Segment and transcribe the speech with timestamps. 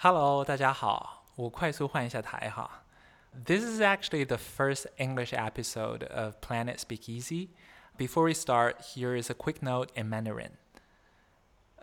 [0.00, 2.84] Hello，大家好，我快速换一下台哈。
[3.44, 7.48] This is actually the first English episode of Planet Speakeasy.
[7.96, 10.52] Before we start, here is a quick note in Mandarin.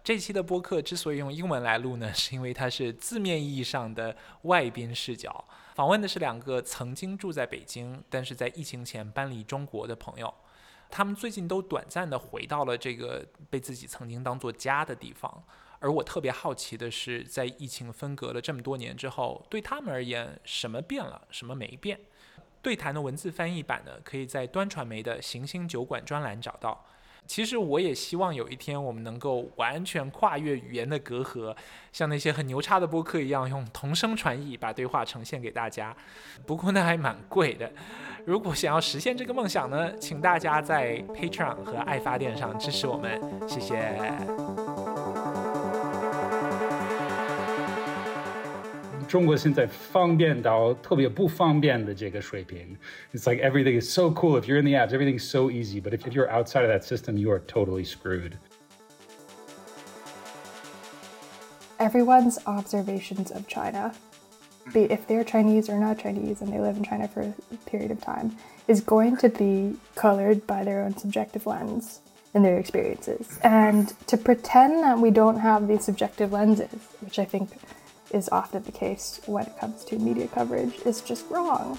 [0.01, 5.43] 这期的播客之所以用英文来录呢，是因为它是字面意义上的外宾视角，
[5.73, 10.33] 访问的是两个曾经住在北京，但是在疫情前搬离中国的朋友。
[10.89, 15.43] 他们最近都短暂的回到了这个被自己曾经当做家的地方。
[15.79, 21.99] 而我特别好奇的是，在疫情分隔了这么多年之后，对他们而言，什么变了，什么没变？
[22.61, 26.85] 对谈的文字翻译版呢，可以在端传媒的行星酒馆专栏找到。
[27.27, 31.55] 其实我也希望有一天我们能够完全跨越语言的隔阂，
[31.91, 35.95] 像那些很牛叉的播客一样，用同声传译把对话呈现给大家。
[36.45, 37.71] 不过那还蛮贵的。
[38.25, 44.64] 如果想要实现这个梦想呢，请大家在 Patreon 和爱发电上支持我们，谢谢。
[49.08, 52.76] 中国现在方便到特别不方便的这个水平。
[53.12, 54.40] It's like everything is so cool.
[54.40, 55.80] If you're in the apps, everything's so easy.
[55.80, 58.38] But if, if you're outside of that system, you are totally screwed.
[61.78, 63.94] Everyone's observations of China,
[64.72, 67.34] be if they're Chinese or not Chinese and they live in China for a
[67.66, 68.36] period of time,
[68.68, 72.00] is going to be colored by their own subjective lens
[72.34, 73.38] and their experiences.
[73.42, 77.50] And to pretend that we don't have these subjective lenses, which I think
[78.12, 81.78] is often the case when it comes to media coverage is just wrong.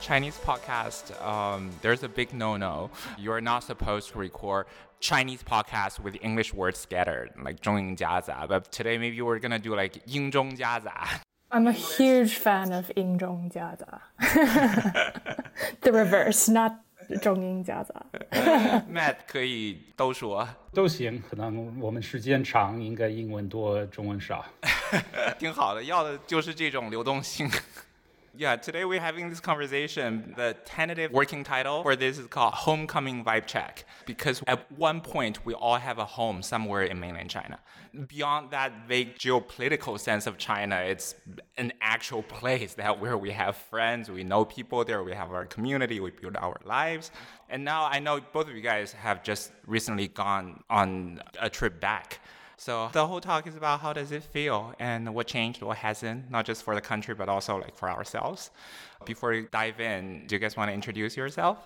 [0.00, 2.90] Chinese podcast, um, there's a big no-no.
[3.16, 4.66] You're not supposed to record
[5.00, 8.46] Chinese podcast with English words scattered, like 中英夹杂.
[8.46, 11.20] But today maybe we're gonna do like 英中夹杂.
[11.50, 14.00] I'm a huge fan of 英中夹杂.
[15.80, 16.80] the reverse, not
[17.21, 18.05] 中英夹杂。
[18.91, 21.21] Matt 可以都说， 都行。
[21.29, 24.45] 可能我们时间长，应该英文多，中文少。
[25.37, 27.49] 挺好的，要的就是这种流动性。
[28.37, 30.33] Yeah, today we're having this conversation.
[30.37, 35.43] The tentative working title for this is called Homecoming Vibe Check because at one point
[35.45, 37.59] we all have a home somewhere in mainland China.
[38.07, 41.15] Beyond that vague geopolitical sense of China, it's
[41.57, 45.45] an actual place that where we have friends, we know people there, we have our
[45.45, 47.11] community, we build our lives.
[47.49, 51.81] And now I know both of you guys have just recently gone on a trip
[51.81, 52.19] back.
[52.58, 56.30] So the whole talk is about how does it feel and what changed, what hasn't,
[56.30, 58.50] not just for the country, but also like for ourselves.
[59.04, 61.58] Before we dive in, do you guys want to introduce yourself?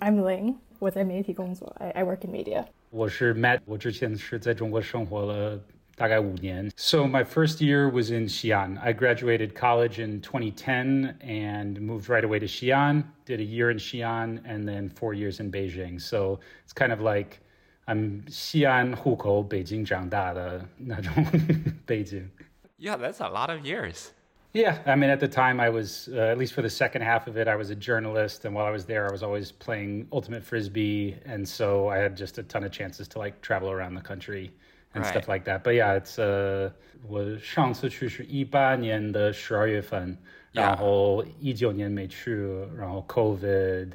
[0.00, 0.56] I'm Ling.
[0.78, 1.74] 我在媒体工作.
[1.80, 2.66] I, I work in media.
[2.90, 3.60] 我是 Matt.
[3.64, 5.58] 我之前是在中国生活了
[5.96, 6.70] 大概五年.
[6.76, 8.78] So my first year was in Xi'an.
[8.80, 13.02] I graduated college in 2010 and moved right away to Xi'an.
[13.24, 16.00] Did a year in Xi'an and then four years in Beijing.
[16.00, 17.40] So it's kind of like
[17.86, 21.12] I'm 西安户口，北京长大的那种
[21.86, 22.30] 背景。
[22.78, 24.10] Yeah, that's a lot of years.
[24.52, 27.26] Yeah, I mean, at the time, I was, uh, at least for the second half
[27.26, 28.44] of it, I was a journalist.
[28.44, 31.16] And while I was there, I was always playing Ultimate Frisbee.
[31.26, 34.50] And so I had just a ton of chances to like travel around the country
[34.94, 35.10] and right.
[35.10, 35.62] stuff like that.
[35.64, 36.70] But yeah, it's, uh,
[37.06, 40.16] 我上次去是一八年的十二月份，
[40.52, 42.34] 然后一九年没去，
[42.76, 43.92] 然后 COVID，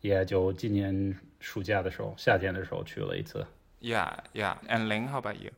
[0.00, 3.46] 也就今年 暑假的时候，夏天的时候去了一次。
[3.80, 4.56] Yeah, yeah.
[4.68, 5.50] And Ling, how about you?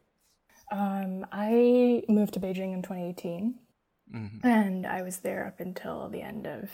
[0.71, 3.55] Um, I moved to Beijing in 2018,
[4.13, 4.41] mm-hmm.
[4.43, 6.71] and I was there up until the end of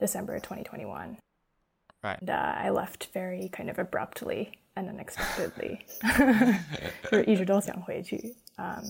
[0.00, 1.18] December 2021.
[2.02, 2.18] Right.
[2.20, 5.78] And uh, I left very kind of abruptly and unexpectedly.
[7.10, 8.82] 就是一直都想回去，嗯，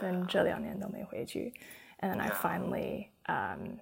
[0.00, 1.52] 但这两年都没回去。
[1.98, 3.80] And then I finally um,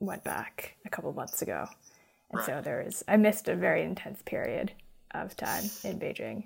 [0.00, 1.68] went back a couple months ago.
[2.31, 2.45] And right.
[2.45, 4.71] so there is, I missed a very intense period
[5.13, 6.45] of time in Beijing.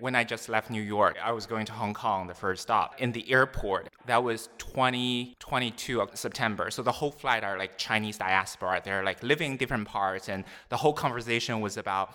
[0.00, 3.00] When I just left New York, I was going to Hong Kong, the first stop.
[3.00, 6.70] In the airport, that was 2022 of September.
[6.70, 8.80] So the whole flight are like Chinese diaspora.
[8.84, 10.28] They're like living in different parts.
[10.28, 12.14] And the whole conversation was about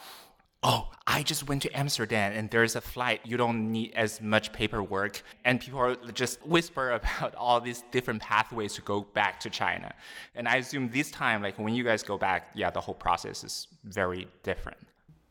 [0.63, 3.21] oh, I just went to Amsterdam and there's a flight.
[3.23, 5.21] You don't need as much paperwork.
[5.45, 9.93] And people just whisper about all these different pathways to go back to China.
[10.35, 13.43] And I assume this time, like when you guys go back, yeah, the whole process
[13.43, 14.77] is very different.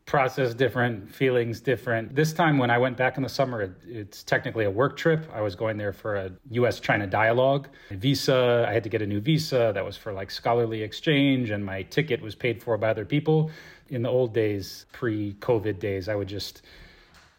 [0.07, 2.15] Process different, feelings different.
[2.15, 5.29] This time, when I went back in the summer, it, it's technically a work trip.
[5.35, 7.69] I was going there for a US China dialogue.
[7.91, 11.65] visa, I had to get a new visa that was for like scholarly exchange, and
[11.65, 13.51] my ticket was paid for by other people
[13.89, 16.63] in the old days, pre COVID days, I would just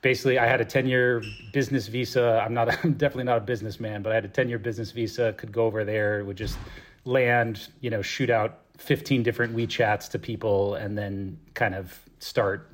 [0.01, 1.23] basically I had a 10 year
[1.53, 2.41] business visa.
[2.44, 5.33] I'm not I'm definitely not a businessman, but I had a 10 year business visa,
[5.33, 6.57] could go over there, would just
[7.05, 12.69] land, you know, shoot out 15 different WeChats to people and then kind of start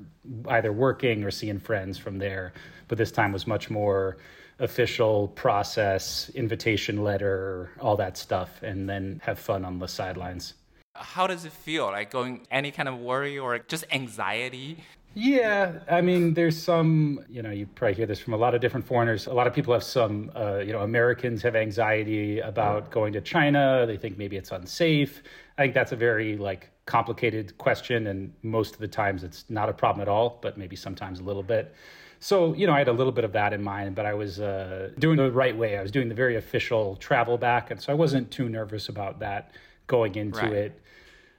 [0.49, 2.53] either working or seeing friends from there.
[2.87, 4.17] But this time was much more
[4.59, 10.53] official process, invitation letter, all that stuff, and then have fun on the sidelines.
[10.95, 11.85] How does it feel?
[11.85, 14.77] Like going any kind of worry or just anxiety?
[15.15, 18.61] Yeah, I mean, there's some, you know, you probably hear this from a lot of
[18.61, 19.27] different foreigners.
[19.27, 23.21] A lot of people have some, uh, you know, Americans have anxiety about going to
[23.21, 23.85] China.
[23.85, 25.21] They think maybe it's unsafe.
[25.57, 28.07] I think that's a very, like, complicated question.
[28.07, 31.23] And most of the times it's not a problem at all, but maybe sometimes a
[31.23, 31.75] little bit.
[32.19, 34.39] So, you know, I had a little bit of that in mind, but I was
[34.39, 35.77] uh, doing the right way.
[35.77, 37.69] I was doing the very official travel back.
[37.69, 39.51] And so I wasn't too nervous about that
[39.85, 40.53] going into right.
[40.53, 40.81] it.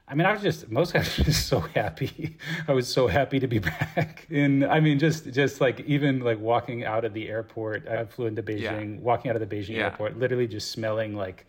[0.06, 2.36] I mean, I was just most I was just so happy.
[2.68, 4.26] I was so happy to be back.
[4.30, 8.26] And I mean, just just like even like walking out of the airport, I flew
[8.26, 8.96] into Beijing.
[8.96, 9.00] Yeah.
[9.00, 9.84] Walking out of the Beijing yeah.
[9.84, 11.46] airport, literally just smelling like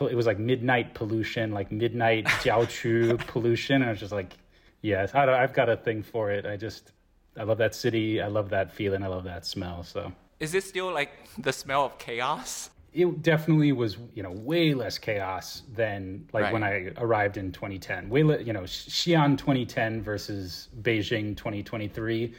[0.00, 3.76] it was like midnight pollution, like midnight jiaochu pollution.
[3.76, 4.32] And I was just like,
[4.80, 6.46] yes, I I've got a thing for it.
[6.46, 6.92] I just
[7.36, 8.22] I love that city.
[8.22, 9.02] I love that feeling.
[9.02, 9.82] I love that smell.
[9.82, 12.70] So is it still like the smell of chaos?
[12.92, 16.52] It definitely was you know way less chaos than like right.
[16.52, 18.08] when I arrived in 2010.
[18.08, 22.34] Way le- you know Xi'an 2010 versus Beijing 2023,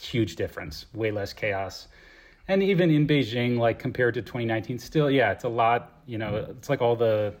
[0.00, 0.86] huge difference.
[0.94, 1.88] Way less chaos,
[2.48, 6.00] and even in Beijing, like compared to 2019, still yeah, it's a lot.
[6.06, 6.50] You know, mm-hmm.
[6.52, 7.34] it's like all the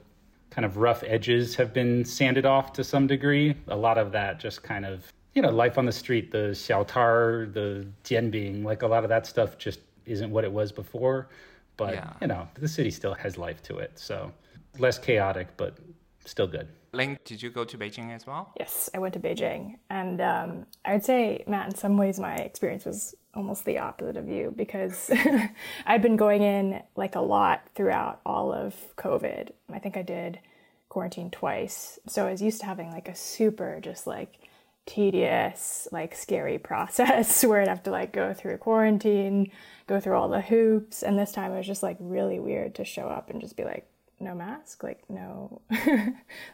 [0.50, 3.56] kind of rough edges have been sanded off to some degree.
[3.68, 7.52] A lot of that just kind of you know life on the street, the xiaotar,
[7.52, 11.28] the jianbing, like a lot of that stuff just isn't what it was before
[11.76, 12.12] but yeah.
[12.20, 13.98] you know, the city still has life to it.
[13.98, 14.32] So
[14.78, 15.78] less chaotic, but
[16.24, 16.68] still good.
[16.92, 18.52] Ling, did you go to Beijing as well?
[18.58, 19.76] Yes, I went to Beijing.
[19.90, 24.28] And um, I'd say, Matt, in some ways, my experience was almost the opposite of
[24.28, 25.10] you because
[25.86, 29.50] I'd been going in like a lot throughout all of COVID.
[29.70, 30.40] I think I did
[30.88, 31.98] quarantine twice.
[32.06, 34.45] So I was used to having like a super just like
[34.86, 39.50] tedious, like scary process where I'd have to like go through quarantine,
[39.86, 41.02] go through all the hoops.
[41.02, 43.64] And this time it was just like really weird to show up and just be
[43.64, 43.88] like,
[44.18, 45.60] no mask, like, no,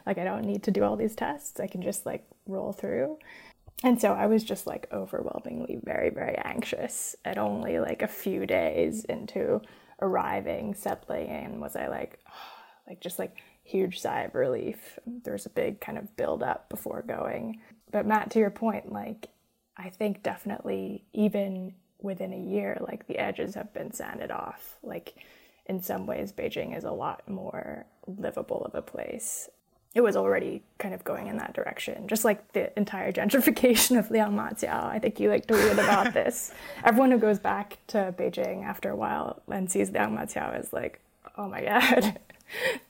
[0.05, 1.59] like, I don't need to do all these tests.
[1.59, 3.17] I can just like roll through.
[3.83, 8.45] And so I was just like overwhelmingly very, very anxious at only like a few
[8.45, 9.61] days into
[10.01, 11.59] arriving, settling in.
[11.59, 12.19] Was I like,
[12.87, 14.99] like, just like huge sigh of relief.
[15.05, 17.61] There was a big kind of build up before going.
[17.93, 19.29] But Matt, to your point, like,
[19.77, 24.77] I think definitely even within a year, like the edges have been sanded off.
[24.81, 25.13] Like
[25.67, 29.47] in some ways, Beijing is a lot more livable of a place.
[29.93, 34.09] It was already kind of going in that direction, just like the entire gentrification of
[34.09, 34.85] Liangmaqiao.
[34.85, 36.51] I think you like to read about this.
[36.83, 40.99] Everyone who goes back to Beijing after a while and sees Liangmaqiao is like,
[41.37, 42.19] oh my god,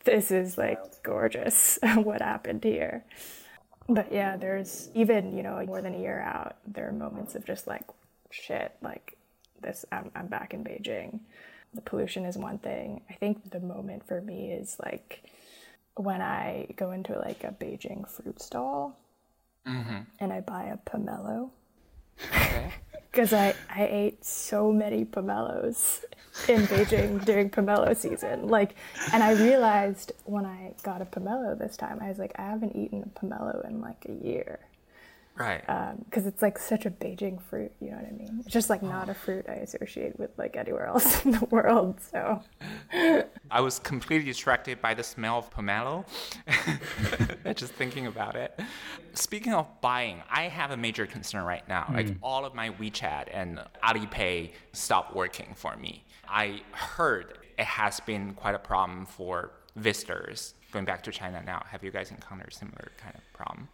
[0.05, 1.77] this is like gorgeous.
[1.95, 3.03] what happened here?
[3.89, 7.45] But yeah, there's even, you know, more than a year out, there are moments of
[7.45, 7.83] just like,
[8.31, 9.17] shit, like
[9.61, 11.19] this, I'm, I'm back in Beijing.
[11.73, 13.01] The pollution is one thing.
[13.09, 15.23] I think the moment for me is like
[15.95, 18.97] when I go into like a Beijing fruit stall
[19.67, 20.01] mm-hmm.
[20.19, 21.49] and I buy a pomelo.
[23.13, 26.03] Because I, I ate so many pomelos
[26.49, 28.47] in Beijing during pomelo season.
[28.47, 28.75] Like,
[29.13, 32.75] and I realized when I got a pomelo this time, I was like, I haven't
[32.75, 34.61] eaten a pomelo in like a year.
[35.35, 35.61] Right.
[36.05, 38.37] Because um, it's like such a Beijing fruit, you know what I mean?
[38.39, 41.99] It's just like not a fruit I associate with like anywhere else in the world.
[42.11, 42.41] So
[43.49, 46.05] I was completely distracted by the smell of pomelo,
[47.55, 48.59] just thinking about it.
[49.13, 51.85] Speaking of buying, I have a major concern right now.
[51.89, 51.95] Mm.
[51.95, 56.03] Like all of my WeChat and Alipay stopped working for me.
[56.27, 61.63] I heard it has been quite a problem for visitors going back to China now.
[61.69, 63.67] Have you guys encountered similar kind of problem?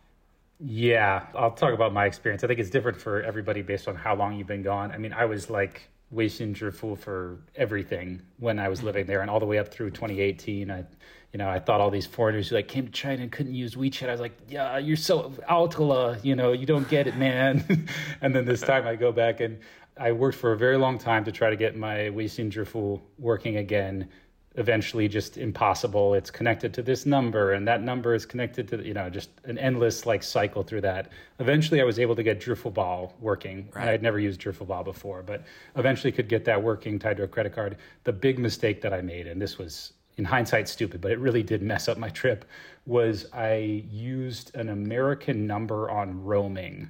[0.59, 2.43] Yeah, I'll talk about my experience.
[2.43, 4.91] I think it's different for everybody based on how long you've been gone.
[4.91, 9.29] I mean, I was like Weixin Zhifu for everything when I was living there, and
[9.29, 10.69] all the way up through 2018.
[10.69, 10.83] I,
[11.31, 13.75] you know, I thought all these foreigners who like came to China and couldn't use
[13.75, 14.09] WeChat.
[14.09, 17.87] I was like, yeah, you're so outla, you know, you don't get it, man.
[18.21, 19.59] and then this time I go back and
[19.97, 23.57] I worked for a very long time to try to get my Weixin Zhifu working
[23.57, 24.09] again
[24.55, 26.13] eventually just impossible.
[26.13, 29.57] It's connected to this number, and that number is connected to you know just an
[29.57, 31.11] endless like cycle through that.
[31.39, 33.69] Eventually, I was able to get Zhifubao working.
[33.73, 33.87] Right.
[33.87, 35.43] I had never used Zhifubao before, but
[35.75, 37.77] eventually could get that working tied to a credit card.
[38.03, 41.43] The big mistake that I made, and this was in hindsight stupid, but it really
[41.43, 42.43] did mess up my trip,
[42.85, 46.89] was I used an American number on roaming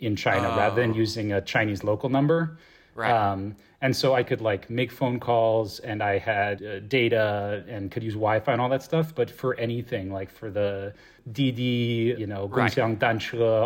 [0.00, 0.56] in China oh.
[0.56, 2.58] rather than using a Chinese local number.
[2.94, 3.10] Right.
[3.10, 3.56] Um,
[3.86, 8.02] And so I could like make phone calls and I had uh, data and could
[8.02, 9.14] use Wi Fi and all that stuff.
[9.14, 10.92] But for anything, like for the
[11.30, 12.76] Didi, you know, Right.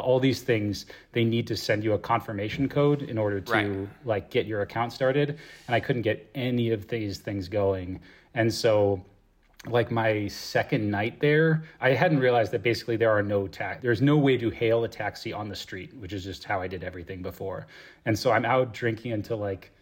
[0.04, 3.88] All these things, they need to send you a confirmation code in order to Right.
[4.04, 5.38] like get your account started.
[5.66, 7.98] And I couldn't get any of these things going.
[8.34, 9.02] And so
[9.68, 13.80] like my second night there, I hadn't realized that basically there are no tax.
[13.80, 16.68] There's no way to hail a taxi on the street, which is just how I
[16.68, 17.66] did everything before.
[18.04, 19.72] And so I'm out drinking until like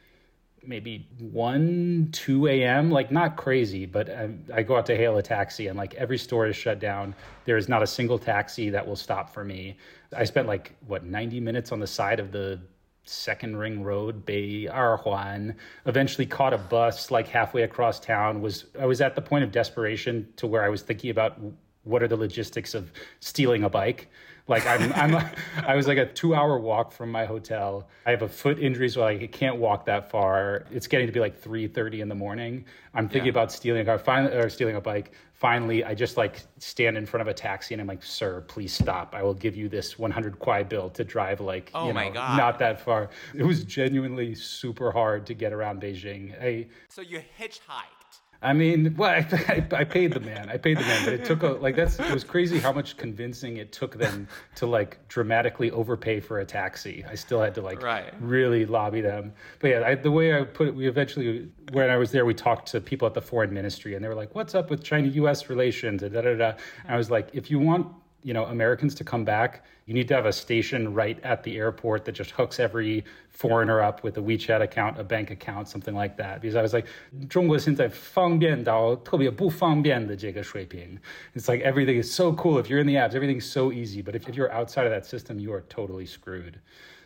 [0.67, 5.23] maybe 1 2 a.m like not crazy but I, I go out to hail a
[5.23, 7.15] taxi and like every store is shut down.
[7.45, 9.77] There is not a single taxi that will stop for me.
[10.17, 12.61] I spent like what 90 minutes on the side of the
[13.05, 15.55] second ring road bay arhuan
[15.87, 18.43] eventually caught a bus like halfway across town.
[18.43, 21.39] Was i was at the point of desperation to where i was thinking about
[21.85, 24.11] what are the logistics of stealing a bike
[24.49, 25.31] like I'm, I'm,
[25.67, 27.87] I was like a two-hour walk from my hotel.
[28.07, 30.65] I have a foot injury, so I can't walk that far.
[30.71, 32.65] It's getting to be like three thirty in the morning.
[32.95, 33.31] I'm thinking Yeah.
[33.33, 35.13] about stealing a car, finally, or stealing a bike.
[35.35, 38.73] Finally, I just like stand in front of a taxi and I'm like, "Sir, please
[38.73, 39.15] stop.
[39.15, 42.15] I will give you this 100 kwai bill to drive like, Oh you my know,
[42.15, 42.37] God.
[42.39, 46.35] not that far." It was genuinely super hard to get around Beijing.
[46.43, 47.98] I, So you hitchhiked.
[48.41, 50.49] I mean, well, I, I, I paid the man.
[50.49, 52.97] I paid the man, but it took a like that's it was crazy how much
[52.97, 57.05] convincing it took them to like dramatically overpay for a taxi.
[57.11, 58.15] I still had to like Right.
[58.21, 59.33] really lobby them.
[59.59, 62.35] But yeah, I, the way I put it, we eventually when I was there, we
[62.35, 65.51] talked to people at the foreign ministry, and they were like, "What's up with China-U.S.
[65.51, 66.49] relations?" And da da da.
[66.85, 67.89] And I was like, "If you want."
[68.25, 71.58] You know, Americans to come back, you need to have a station right at the
[71.58, 75.94] airport that just hooks every foreigner up with a WeChat account, a bank account, something
[75.94, 76.42] like that.
[76.42, 76.88] Because I was like,
[77.30, 80.98] 中国现在方便到特别不方便的这个水平.
[81.36, 82.62] It's like everything is so cool.
[82.62, 84.02] If you're in the apps, everything's so easy.
[84.02, 86.60] But if, if you're outside of that system, you are totally screwed.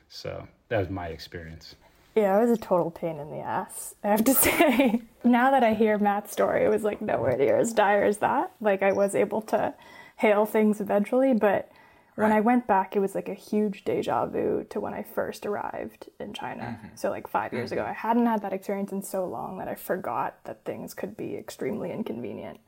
[0.09, 1.75] So that was my experience.
[2.15, 5.01] Yeah, it was a total pain in the ass, I have to say.
[5.23, 8.51] now that I hear Matt's story, it was like nowhere near as dire as that.
[8.59, 9.73] Like, I was able to
[10.15, 11.69] hail things eventually, but
[12.14, 15.46] when I went back, it was like a huge deja vu to when I first
[15.46, 16.78] arrived in China.
[16.94, 19.74] So, like five years ago, I hadn't had that experience in so long that I
[19.74, 22.60] forgot that things could be extremely inconvenient.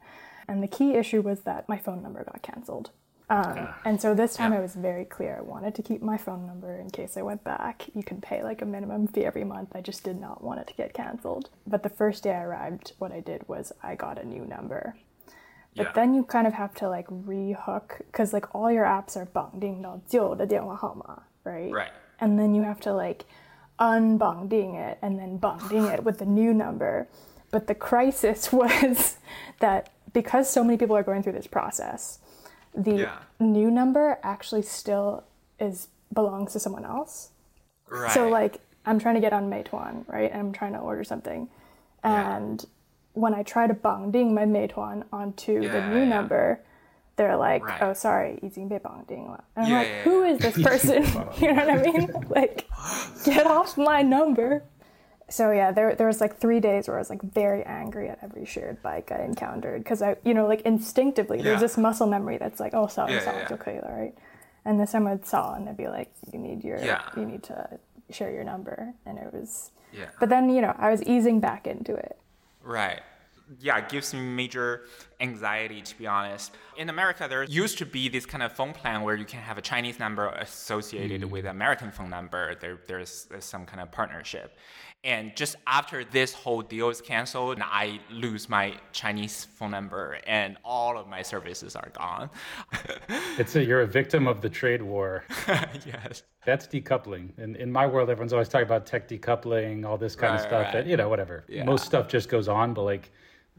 [0.49, 2.91] And the key issue was that my phone number got canceled.
[3.31, 5.37] Um, and so this time I was very clear.
[5.39, 7.87] I wanted to keep my phone number in case I went back.
[7.95, 9.71] You can pay like a minimum fee every month.
[9.75, 11.49] I just did not want it to get canceled.
[11.67, 14.97] But the first day I arrived, what I did was I got a new number.
[15.76, 15.92] But Yeah.
[15.94, 21.24] then you kind of have to like rehook because like all your apps are 绑定到旧的电话号码,
[21.44, 21.72] right?
[21.72, 21.92] Right.
[22.20, 23.26] And then you have to like
[23.78, 27.08] unbonding it and then bonding it with the new number.
[27.52, 29.18] But the crisis was
[29.60, 32.20] that because so many people are going through this process,
[32.74, 33.18] the Yeah.
[33.40, 35.24] new number actually still
[35.60, 37.30] is belongs to someone else.
[37.90, 38.12] Right.
[38.12, 40.32] So like I'm trying to get on Meituan, right?
[40.32, 41.48] And I'm trying to order something.
[42.04, 42.66] And
[43.15, 46.05] when I try to bangding my meituan onto yeah, the new yeah.
[46.05, 46.61] number,
[47.17, 47.83] they're like, right.
[47.83, 51.05] "Oh, sorry, eating bei bangding." And I'm yeah, like, "Who is this person?"
[51.41, 52.13] you know what I mean?
[52.29, 52.69] Like,
[53.25, 54.65] get off my number.
[55.31, 58.19] So yeah, there there was like three days where I was like very angry at
[58.21, 62.37] every shared bike I encountered because I you know like instinctively there's this muscle memory
[62.37, 63.55] that's like oh sorry sorry yeah.
[63.55, 64.15] okay all right,
[64.65, 66.79] and this time I'd saw and they'd be like you need your
[67.17, 67.79] you need to
[68.11, 70.07] share your number and it was yeah.
[70.21, 72.19] but then you know I was easing back into it
[72.65, 73.01] Right.
[73.61, 74.87] Yeah, it gives me major
[75.21, 76.53] anxiety to be honest.
[76.79, 79.59] In America, there used to be this kind of phone plan where you can have
[79.59, 81.31] a Chinese number associated mm.
[81.31, 82.55] with an American phone number.
[82.55, 84.57] There, there's, there's some kind of partnership.
[85.05, 90.57] And just after this whole deal is canceled, I lose my Chinese phone number and
[90.65, 92.31] all of my services are gone.
[93.37, 95.25] It's a, you're a victim of the trade war.
[95.85, 96.23] yes.
[96.47, 97.37] That's decoupling.
[97.39, 100.65] In, in my world, everyone's always talking about tech decoupling, all this kind of stuff.
[100.65, 100.73] right.
[100.73, 101.45] That, you know, whatever.
[101.49, 101.65] Yeah.
[101.65, 103.11] Most stuff just goes on, but like,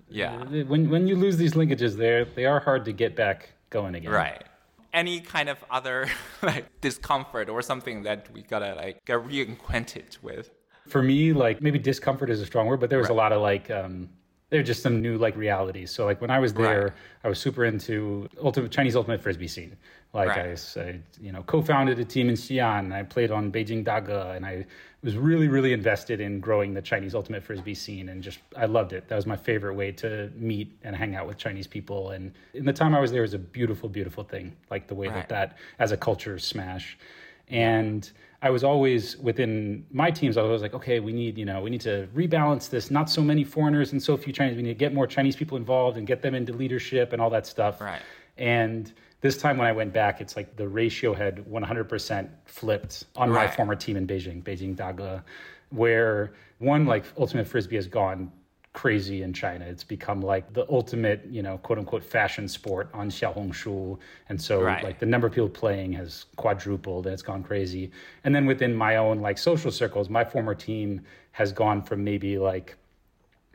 [0.07, 0.37] Yeah.
[0.71, 4.11] when when you lose these linkages, there they are hard to get back going again.
[4.11, 4.43] Right.
[4.93, 6.07] Any kind of other
[6.41, 10.49] like discomfort or something that we gotta like get reacquainted with.
[10.87, 13.41] For me, like maybe discomfort is a strong word, but there was a lot of
[13.41, 14.09] like um,
[14.49, 15.89] there are just some new like realities.
[15.91, 16.93] So like when I was there, Right.
[17.23, 19.75] I was super into ultimate Chinese ultimate frisbee scene.
[20.13, 20.57] Like Right.
[20.77, 22.93] I, I, you know, co-founded a team in Xi'an.
[22.93, 24.65] I played on Beijing Daga, and I
[25.01, 28.93] was really, really invested in growing the Chinese ultimate frisbee scene, and just I loved
[28.93, 29.07] it.
[29.07, 32.11] That was my favorite way to meet and hang out with Chinese people.
[32.11, 34.55] And in the time I was there, it was a beautiful, beautiful thing.
[34.69, 35.15] Like the way Right.
[35.15, 36.97] that that as a culture smash.
[37.49, 38.09] And
[38.45, 40.37] I was always within my teams.
[40.37, 42.91] I was like, okay, we need, you know, we need to rebalance this.
[42.91, 44.55] Not so many foreigners and so few Chinese.
[44.55, 47.31] We need to get more Chinese people involved and get them into leadership and all
[47.31, 47.81] that stuff.
[47.81, 48.03] Right.
[48.37, 53.31] And this time when I went back, it's like the ratio had 100% flipped on
[53.31, 55.23] my former team in Beijing, Beijing Daga.
[55.71, 58.31] where one like ultimate frisbee has gone
[58.75, 59.65] crazy in China.
[59.65, 63.97] It's become like the ultimate, you know, quote unquote fashion sport on Xiaohongshu.
[64.29, 64.83] And so Right.
[64.83, 67.89] like the number of people playing has quadrupled and it's gone crazy.
[68.25, 71.01] And then within my own like social circles, my former team
[71.31, 72.75] has gone from maybe like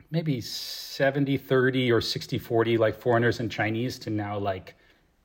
[0.09, 4.75] maybe 70 30 or 60 40 like foreigners and Chinese to now like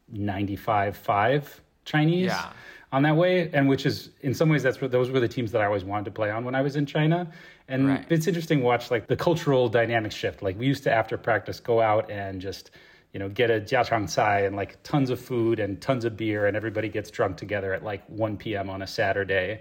[0.08, 2.52] 95 5 Chinese Yeah.
[2.96, 5.52] On that way and which is in some ways that's what those were the teams
[5.52, 7.30] that I always wanted to play on when I was in China
[7.68, 8.06] and Right.
[8.08, 11.60] it's interesting to watch like the cultural dynamic shift like we used to after practice
[11.60, 12.70] go out and just
[13.12, 16.46] you know get a jiachang cai and like tons of food and tons of beer
[16.46, 18.70] and everybody gets drunk together at like 1 p.m.
[18.70, 19.60] on a Saturday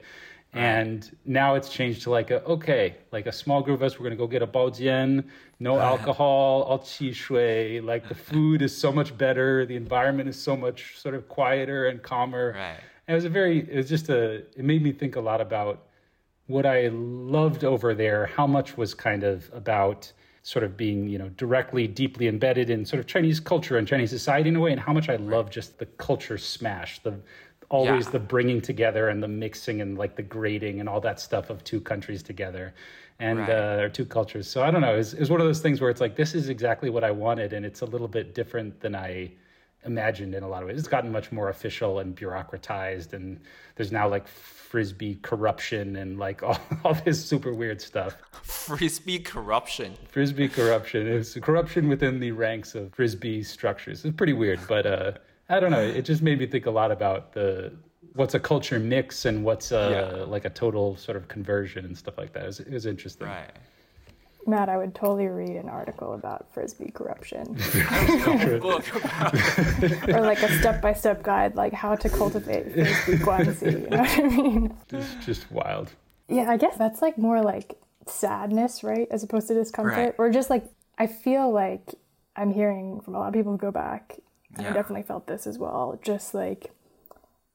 [0.53, 3.99] and now it's changed to like a okay, like a small group of us.
[3.99, 5.25] We're gonna go get a baojian,
[5.59, 7.81] no alcohol, all qi shui.
[7.81, 11.87] Like the food is so much better, the environment is so much sort of quieter
[11.87, 12.53] and calmer.
[12.55, 12.79] Right.
[13.07, 15.41] And it was a very, it was just a, it made me think a lot
[15.41, 15.83] about
[16.47, 20.11] what I loved over there, how much was kind of about
[20.43, 24.11] sort of being, you know, directly, deeply embedded in sort of Chinese culture and Chinese
[24.11, 27.15] society in a way, and how much I love just the culture smash, the
[27.69, 28.11] always Yeah.
[28.11, 31.63] the bringing together and the mixing and like the grading and all that stuff of
[31.63, 32.75] two countries together
[33.17, 33.49] and Right.
[33.49, 34.47] uh, or two cultures.
[34.47, 34.95] So I don't know.
[34.95, 37.53] It's, it's one of those things where it's like this is exactly what I wanted,
[37.53, 39.31] and it's a little bit different than I
[39.85, 40.79] imagined in a lot of ways.
[40.79, 43.39] It's gotten much more official and bureaucratized, and
[43.75, 48.15] there's now like frisbee corruption and like all, all this super weird stuff.
[48.43, 49.95] Frisbee corruption.
[50.09, 54.03] Frisbee corruption is corruption within the ranks of frisbee structures.
[54.05, 55.11] It's pretty weird, but uh,
[55.49, 55.81] I don't know.
[55.81, 57.71] It just made me think a lot about the
[58.13, 60.23] what's a culture mix and what's uh, Yeah.
[60.23, 62.43] like a total sort of conversion and stuff like that.
[62.43, 63.27] It was, it was interesting.
[63.27, 63.51] Right.
[64.47, 67.57] Matt, I would totally read an article about frisbee corruption
[68.27, 73.71] or like a step-by-step guide, like how to cultivate frisbee guanxi.
[73.71, 74.75] You know what I mean?
[74.91, 75.91] It's just wild.
[76.27, 80.15] Yeah, I guess that's like more like sadness, right, as opposed to discomfort, Right.
[80.17, 80.65] or just like
[80.97, 81.95] I feel like
[82.35, 84.17] I'm hearing from a lot of people who go back.
[84.57, 85.99] and I definitely felt this as well.
[86.03, 86.71] Just like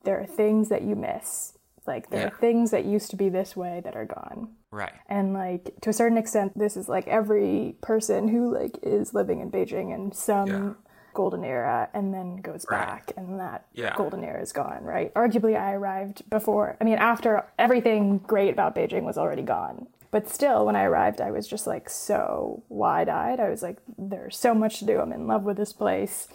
[0.04, 1.54] there are things that you miss.
[1.86, 2.26] Like there Yeah.
[2.28, 4.48] are things that used to be this way that are gone.
[4.70, 4.92] Right.
[5.08, 9.40] And like to a certain extent, this is like every person who like is living
[9.40, 10.72] in Beijing in some Yeah.
[11.12, 12.78] golden era and then goes Right.
[12.86, 13.94] back and that Yeah.
[13.96, 15.12] golden era is gone, right?
[15.14, 19.88] Arguably I arrived before I mean after everything great about Beijing was already gone.
[20.12, 23.40] But still when I arrived I was just like so wide eyed.
[23.40, 25.00] I was like, there's so much to do.
[25.00, 26.28] I'm in love with this place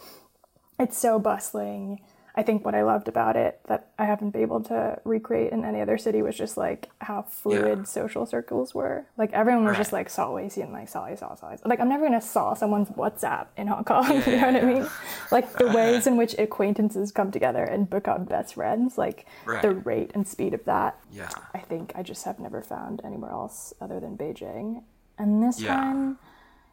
[0.78, 2.00] it's so bustling.
[2.38, 5.64] I think what I loved about it that I haven't been able to recreate in
[5.64, 7.84] any other city was just like how fluid Yeah.
[7.84, 9.06] social circles were.
[9.16, 11.56] Like everyone was just like saw and like saw saw saw.
[11.64, 14.04] Like I'm never gonna saw someone's WhatsApp in Hong Kong.
[14.10, 14.86] you know Yeah, what I mean?
[15.30, 18.98] Like the ways in which acquaintances come together and become best friends.
[18.98, 19.62] Like Right.
[19.62, 20.98] the rate and speed of that.
[21.10, 21.30] Yeah.
[21.54, 24.82] I think I just have never found anywhere else other than Beijing.
[25.18, 25.74] And this Yeah.
[25.76, 26.18] time,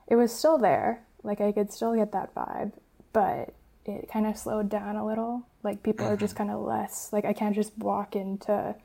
[0.08, 1.04] it was still there.
[1.23, 2.73] Like I could still get that vibe,
[3.13, 3.54] but
[3.86, 5.43] it kind of slowed down a little.
[5.63, 6.49] Like people are just mm-hmm.
[6.49, 7.12] kind of less.
[7.12, 8.76] Like I can't just walk into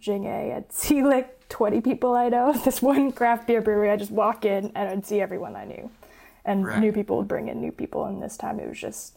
[0.00, 2.52] Jing-A and see like 20 people I know.
[2.64, 5.90] This one craft beer brewery, I just walk in and I'd see everyone I knew.
[6.44, 6.80] And Right.
[6.80, 8.04] new people would bring in new people.
[8.04, 9.16] And this time it was just,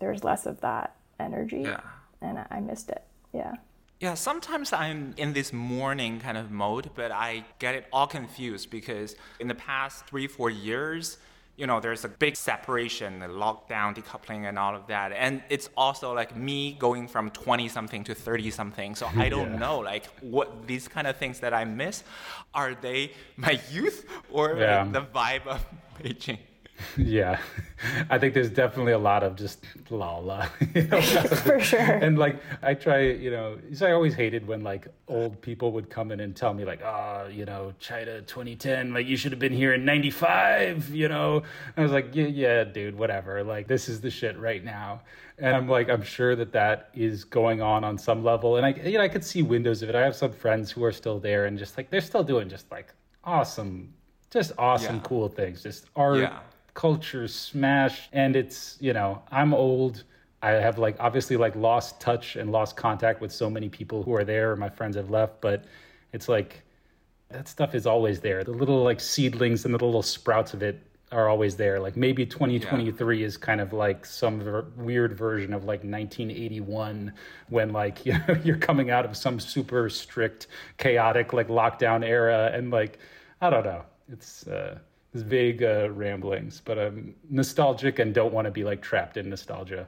[0.00, 1.62] there was less of that energy.
[1.62, 1.80] Yeah.
[2.20, 3.04] And I, I missed it.
[3.32, 3.54] Yeah.
[4.00, 8.68] Yeah, sometimes I'm in this mourning kind of mode, but I get it all confused
[8.70, 11.16] because in the past three, four years,
[11.56, 15.12] you know, there's a big separation, the lockdown, decoupling, and all of that.
[15.12, 18.94] And it's also like me going from 20 something to 30 something.
[18.96, 19.58] So I don't Yeah.
[19.58, 22.02] know, like, what these kind of things that I miss
[22.54, 24.82] are they my youth or Yeah.
[24.82, 25.64] like, the vibe of
[26.02, 26.38] Beijing?
[26.96, 27.38] Yeah,
[28.10, 30.48] I think there's definitely a lot of just la la.
[30.74, 31.00] You know?
[31.02, 31.78] For sure.
[31.80, 35.88] and like I try, you know, so I always hated when like old people would
[35.88, 39.38] come in and tell me like, oh, you know, China 2010, like you should have
[39.38, 41.36] been here in 95, you know.
[41.36, 41.44] And
[41.76, 43.42] I was like, yeah, yeah, dude, whatever.
[43.44, 45.02] Like this is the shit right now.
[45.38, 48.56] And I'm like, I'm sure that that is going on on some level.
[48.56, 49.94] And I, you know, I could see windows of it.
[49.94, 52.70] I have some friends who are still there and just like they're still doing just
[52.70, 52.92] like
[53.24, 53.92] awesome,
[54.30, 55.02] just awesome, Yeah.
[55.02, 56.38] cool things, just art Yeah.
[56.74, 60.04] Culture smash and it's you know i'm old.
[60.42, 64.14] I have like obviously like lost touch and lost contact with so many people who
[64.14, 65.64] are there my friends have left but
[66.12, 66.64] it's like
[67.34, 68.44] that stuff is always there.
[68.44, 71.80] The little like seedlings and the little sprouts of it are always there.
[71.80, 77.12] Like maybe 2023 is kind of like some ver- weird version of like 1981
[77.48, 80.46] when like you know you're coming out of some super strict
[80.78, 82.98] chaotic like lockdown era and like
[83.40, 83.82] i don't know.
[84.10, 88.82] It's uh it's vague uh, ramblings, but I'm nostalgic and don't want to be like
[88.82, 89.86] trapped in nostalgia.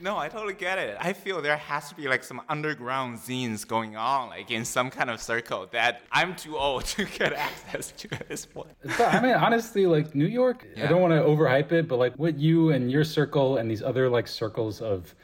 [0.00, 0.96] No, I totally get it.
[1.00, 4.90] I feel there has to be like some underground zines going on, like in some
[4.90, 8.70] kind of circle that I'm too old to get access to at this point.
[8.84, 10.84] But I mean, honestly, like New York, yeah.
[10.84, 13.82] I don't want to overhype it, but like what you and your circle and these
[13.82, 15.14] other like circles of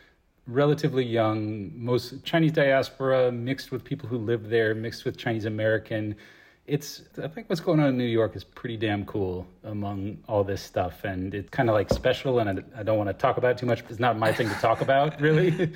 [0.47, 6.17] relatively young, most Chinese diaspora mixed with people who live there, mixed with Chinese American.
[6.67, 10.43] It's, I think what's going on in New York is pretty damn cool among all
[10.43, 11.05] this stuff.
[11.05, 13.59] And it's kind of like special, and I, I don't want to talk about it
[13.59, 13.83] too much.
[13.91, 15.73] It's not my thing to talk about, really.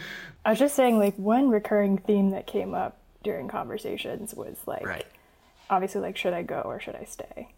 [0.47, 4.87] I was just saying, like, one recurring theme that came up during conversations was like,
[4.87, 5.05] Right.
[5.69, 7.49] obviously, like, should I go or should I stay?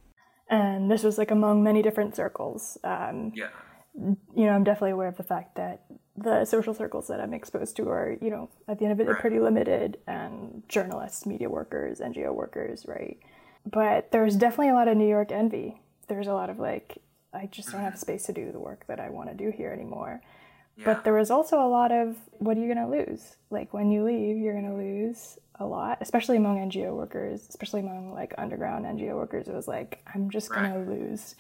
[0.49, 2.77] And this was like among many different circles.
[2.83, 3.51] Um, Yeah.
[3.95, 5.85] You know, I'm definitely aware of the fact that
[6.17, 9.05] the social circles that I'm exposed to are, you know, at the end of it,
[9.05, 9.21] they're Right.
[9.21, 13.19] pretty limited and journalists, media workers, NGO workers, right?
[13.65, 15.81] But there's definitely a lot of New York envy.
[16.09, 16.99] There's a lot of like,
[17.33, 18.01] I just don't have mm-hmm.
[18.01, 20.23] space to do the work that I want to do here anymore.
[20.83, 23.37] But there was also a lot of, what are you going to lose?
[23.51, 27.81] Like when you leave, you're going to lose a lot, especially among NGO workers, especially
[27.81, 29.47] among like underground NGO workers.
[29.47, 31.35] It was like, I'm just going to lose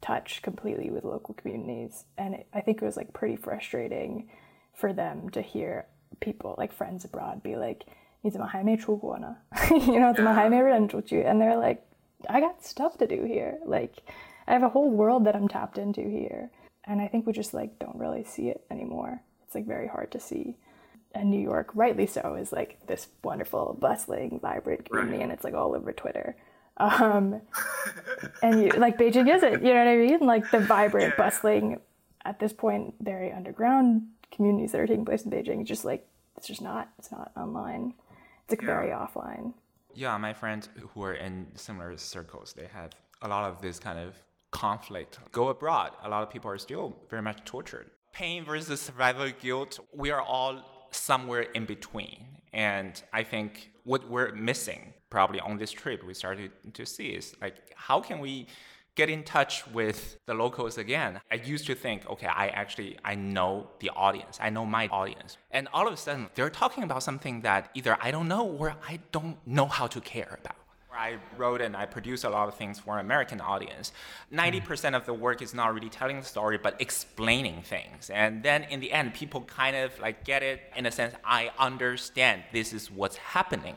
[0.00, 2.04] touch completely with local communities.
[2.18, 4.28] And it, I think it was like pretty frustrating
[4.74, 5.86] for them to hear
[6.20, 7.84] people, like friends abroad, be like,
[8.22, 9.36] 你怎么还没出国呢?
[9.70, 11.22] you know, 怎么还没认出去?
[11.22, 11.82] And they're like,
[12.28, 13.58] I got stuff to do here.
[13.66, 14.02] Like,
[14.46, 16.50] I have a whole world that I'm tapped into here.
[16.86, 19.22] And I think we just like don't really see it anymore.
[19.44, 20.56] It's like very hard to see.
[21.14, 25.54] And New York, rightly so, is like this wonderful, bustling, vibrant community, and it's like
[25.54, 26.36] all over Twitter.
[26.79, 27.41] Um,
[28.41, 30.19] and you, like Beijing isn't, you know what I mean?
[30.19, 31.79] Like the vibrant, bustling,
[32.25, 35.65] at this point, very underground communities that are taking place in Beijing.
[35.65, 37.93] Just like it's just not, it's not online.
[38.43, 39.53] It's like very offline.
[39.93, 43.99] Yeah, my friends who are in similar circles, they have a lot of this kind
[43.99, 44.15] of
[44.51, 45.19] conflict.
[45.31, 47.91] Go abroad, a lot of people are still very much tortured.
[48.13, 52.25] Pain versus survival guilt, we are all somewhere in between.
[52.53, 57.35] And I think what we're missing probably on this trip we started to see is
[57.41, 58.47] like how can we
[58.95, 61.21] get in touch with the locals again.
[61.31, 64.37] I used to think, okay, I actually I know the audience.
[64.41, 65.37] I know my audience.
[65.51, 68.75] And all of a sudden they're talking about something that either I don't know or
[68.85, 70.57] I don't know how to care about.
[70.91, 73.93] I wrote and I produce a lot of things for an American audience.
[74.33, 74.71] Mm-hmm.
[74.71, 78.09] 90% of the work is not really telling the story, but explaining things.
[78.09, 81.51] And then in the end, people kind of like get it in a sense, I
[81.57, 83.75] understand this is what's happening.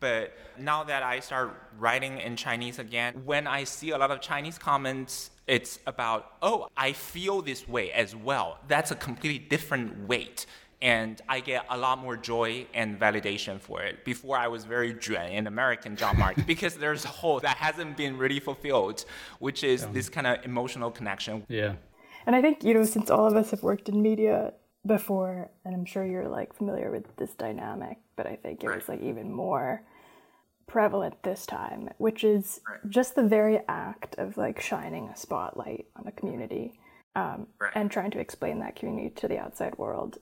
[0.00, 4.20] But now that I start writing in Chinese again, when I see a lot of
[4.20, 8.58] Chinese comments, it's about, oh, I feel this way as well.
[8.68, 10.46] That's a completely different weight.
[10.82, 14.04] And I get a lot more joy and validation for it.
[14.04, 17.96] Before I was very juan in American job market because there's a hole that hasn't
[17.96, 19.04] been really fulfilled,
[19.38, 21.44] which is this kind of emotional connection.
[21.48, 21.74] yeah.
[22.26, 24.54] And I think, you know, since all of us have worked in media
[24.86, 28.88] before, and I'm sure you're like familiar with this dynamic, but I think it was
[28.88, 29.82] like even more
[30.66, 36.06] prevalent this time, which is just the very act of like shining a spotlight on
[36.06, 36.78] a community
[37.16, 40.18] um, and trying to explain that community to the outside world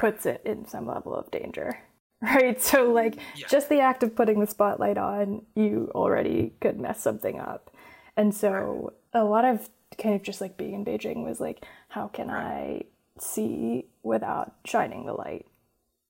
[0.00, 1.78] puts it in some level of danger.
[2.24, 2.62] Right?
[2.62, 7.40] So, like, just the act of putting the spotlight on, you already could mess something
[7.40, 7.74] up.
[8.16, 9.68] And so, a lot of
[10.00, 12.84] kind of just like being in Beijing was like, how can I
[13.22, 15.46] see without shining the light?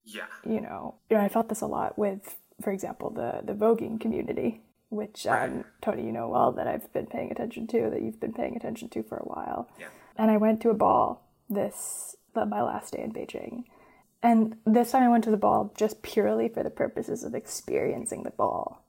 [0.05, 0.27] Yeah.
[0.44, 4.01] you know, you know, I felt this a lot with, for example, the the voguing
[4.01, 8.20] community, which um, Tony, you know well that I've been paying attention to, that you've
[8.20, 9.68] been paying attention to for a while.
[9.79, 9.87] Yeah.
[10.16, 13.64] And I went to a ball this my last day in Beijing,
[14.22, 18.22] and this time I went to the ball just purely for the purposes of experiencing
[18.22, 18.85] the ball,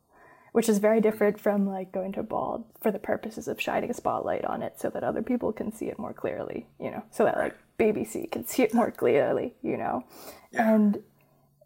[0.51, 3.89] which is very different from like going to a ball for the purposes of shining
[3.89, 7.03] a spotlight on it so that other people can see it more clearly, you know,
[7.11, 10.03] so that like BBC can see it more clearly, you know,
[10.53, 11.01] and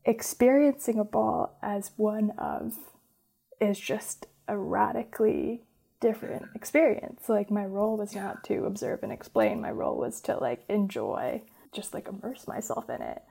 [0.06, 2.74] experiencing a ball as one of
[3.60, 5.64] is just a radically
[6.00, 7.28] different experience.
[7.28, 9.62] Like my role was not to observe and explain.
[9.62, 11.44] My role was to like enjoy,
[11.74, 13.22] just like immerse myself in it.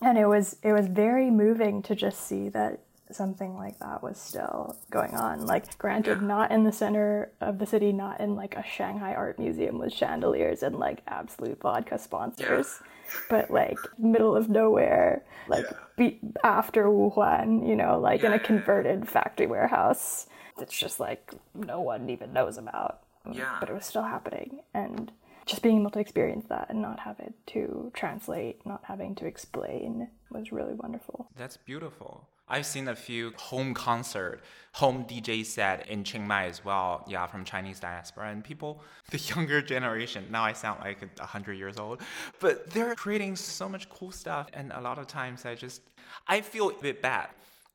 [0.00, 2.80] And it was it was very moving to just see that
[3.12, 5.46] something like that was still going on.
[5.46, 9.38] Like granted not in the center of the city, not in like a Shanghai art
[9.38, 12.80] museum with chandeliers and like Absolut vodka sponsors.
[13.30, 15.64] But like middle of nowhere, like
[15.96, 20.26] be- after Wuhuan, you know, like in a converted factory warehouse.
[20.60, 23.00] It's just like no one even knows about.
[23.30, 23.56] Yeah.
[23.60, 24.60] But it was still happening.
[24.74, 25.12] And
[25.46, 29.26] just being able to experience that and not have it to translate, not having to
[29.26, 31.30] explain was really wonderful.
[31.36, 32.28] That's beautiful.
[32.50, 34.40] I've seen a few home concert,
[34.72, 37.04] home DJ set in Chiang Mai as well.
[37.08, 40.24] Yeah, from Chinese diaspora and people, the younger generation.
[40.30, 42.00] Now I sound like a hundred years old,
[42.40, 44.48] but they're creating so much cool stuff.
[44.54, 45.82] And a lot of times I just,
[46.26, 47.28] I feel a bit bad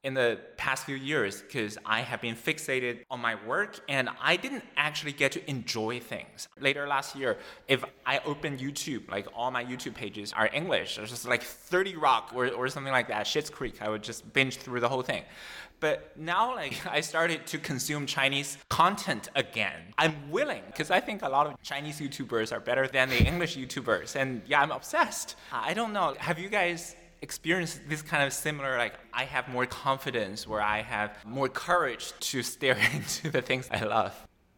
[0.04, 4.36] in the past few years because I have been fixated on my work and I
[4.36, 6.50] didn't actually get to enjoy things.
[6.60, 7.38] Later last year,
[7.70, 11.96] if I open YouTube, like all my YouTube pages are English, there's just like 30
[11.96, 15.04] Rock or, or something like that, Schitt's Creek, I would just binge through the whole
[15.04, 15.24] thing.
[15.80, 19.80] But now, like, I started to consume Chinese content again.
[19.98, 23.58] I'm willing because I think a lot of Chinese YouTubers are better than the English
[23.58, 24.16] YouTubers.
[24.16, 25.36] And yeah, I'm obsessed.
[25.52, 26.16] I don't know.
[26.20, 30.82] Have you guys experience this kind of similar like i have more confidence where i
[30.82, 34.14] have more courage to stare into the things i love.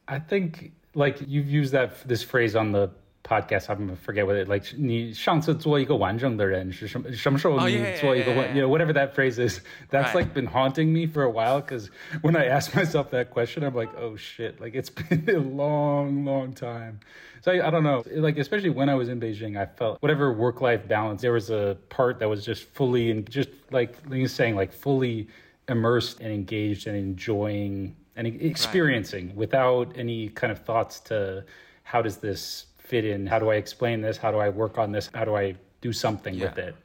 [0.08, 2.90] I think like you've used that this phrase on the
[3.25, 10.09] podcast I'm gonna forget what it like 你上次做一个完整的人是什么什么时候你做一个 you know whatever that phrase is that's
[10.09, 10.15] right.
[10.15, 11.91] like been haunting me for a while because
[12.23, 16.25] when I ask myself that question I'm like oh shit like it's been a long
[16.25, 17.01] long time
[17.43, 20.33] so I, I don't know like especially when I was in Beijing I felt whatever
[20.33, 24.27] work life balance there was a part that was just fully and just like you
[24.27, 25.29] saying like fully
[25.69, 29.37] immersed and engaged and enjoying and experiencing right.
[29.37, 31.45] without any kind of thoughts to
[31.85, 33.28] how does this fit in?
[33.28, 34.18] How do I explain this?
[34.18, 35.10] How do I work on this?
[35.14, 36.46] How do I do something yeah.
[36.46, 36.76] with it?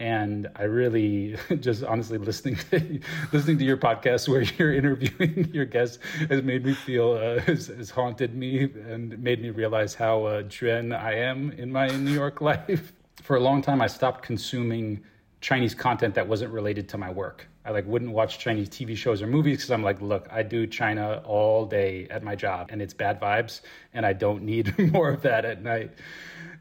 [0.00, 3.00] And I really just honestly listening to
[3.32, 7.68] listening to your podcast where you're interviewing your guests has made me feel uh, has,
[7.68, 12.40] has, haunted me and made me realize how uh, I am in my New York
[12.40, 12.92] life.
[13.22, 15.02] For a long time, I stopped consuming
[15.40, 17.46] Chinese content that wasn't related to my work.
[17.64, 20.66] I like wouldn't watch Chinese TV shows or movies because I'm like, look, I do
[20.66, 23.62] China all day at my job and it's bad vibes
[23.94, 25.92] and I don't need more of that at night.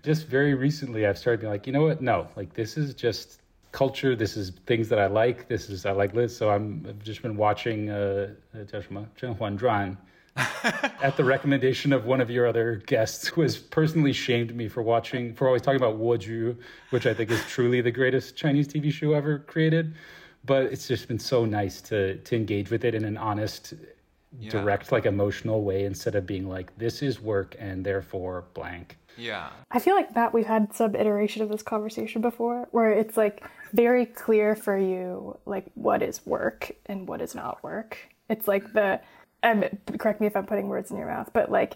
[0.01, 2.01] Just very recently I've started being like, you know what?
[2.01, 4.15] No, like this is just culture.
[4.15, 5.47] This is things that I like.
[5.47, 6.35] This is I like this.
[6.35, 9.97] So I'm I've just been watching uh, uh Huan Zhuan
[11.01, 14.81] at the recommendation of one of your other guests who has personally shamed me for
[14.81, 16.57] watching for always talking about Woju,
[16.91, 19.93] which I think is truly the greatest Chinese TV show ever created
[20.45, 23.73] but it's just been so nice to to engage with it in an honest
[24.39, 24.49] yeah.
[24.49, 28.97] direct like emotional way instead of being like this is work and therefore blank.
[29.15, 29.49] Yeah.
[29.69, 33.43] I feel like that we've had some iteration of this conversation before where it's like
[33.71, 37.97] very clear for you like what is work and what is not work.
[38.27, 39.01] It's like the
[39.43, 41.75] and correct me if i'm putting words in your mouth but like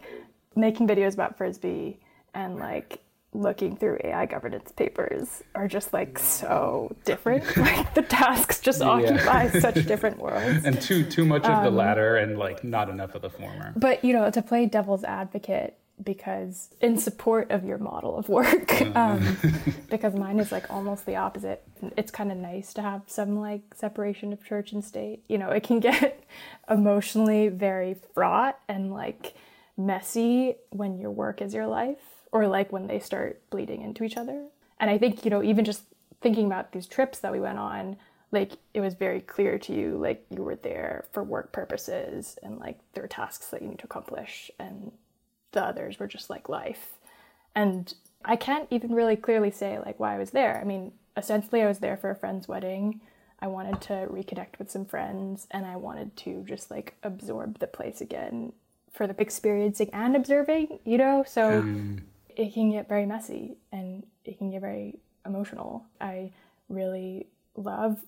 [0.55, 1.99] making videos about frisbee
[2.33, 2.99] and like
[3.37, 7.57] looking through AI governance papers are just like so different.
[7.57, 8.87] like the tasks just yeah.
[8.87, 10.65] occupy such different worlds.
[10.65, 13.73] And too too much of the um, latter and like not enough of the former.
[13.75, 18.67] But you know, to play devil's advocate because in support of your model of work
[18.67, 18.95] mm.
[18.95, 21.63] um, because mine is like almost the opposite
[21.97, 25.49] it's kind of nice to have some like separation of church and state you know
[25.49, 26.23] it can get
[26.69, 29.33] emotionally very fraught and like
[29.75, 34.17] messy when your work is your life or like when they start bleeding into each
[34.17, 34.45] other.
[34.79, 35.83] And I think, you know, even just
[36.21, 37.97] thinking about these trips that we went on,
[38.31, 42.59] like it was very clear to you, like you were there for work purposes and
[42.59, 44.91] like there were tasks that you need to accomplish, and
[45.51, 46.97] the others were just like life.
[47.55, 47.93] And
[48.25, 50.59] I can't even really clearly say like why I was there.
[50.59, 53.01] I mean, essentially, I was there for a friend's wedding.
[53.39, 57.67] I wanted to reconnect with some friends and I wanted to just like absorb the
[57.67, 58.51] place again
[58.91, 61.23] for the experiencing and observing, you know?
[61.25, 61.99] So mm
[62.37, 65.85] it can get very messy and it can get very emotional.
[65.99, 66.31] I
[66.69, 67.99] really love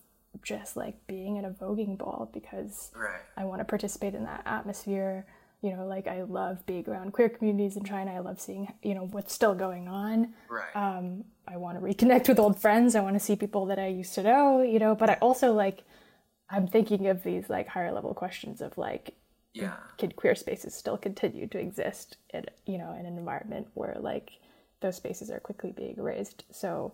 [0.43, 3.19] just like being at a voguing ball because right.
[3.35, 5.25] I want to participate in that atmosphere.
[5.61, 8.13] You know, like I love being around queer communities in China.
[8.13, 10.33] I love seeing, you know, what's still going on.
[10.47, 10.73] Right.
[10.75, 12.95] Um, I want to reconnect with old friends.
[12.95, 15.51] I want to see people that I used to know, you know, but I also
[15.51, 15.83] like,
[16.49, 19.15] I'm thinking of these like higher level questions of like,
[19.53, 19.73] yeah.
[19.97, 24.31] can queer spaces still continue to exist in you know in an environment where like
[24.81, 26.93] those spaces are quickly being erased so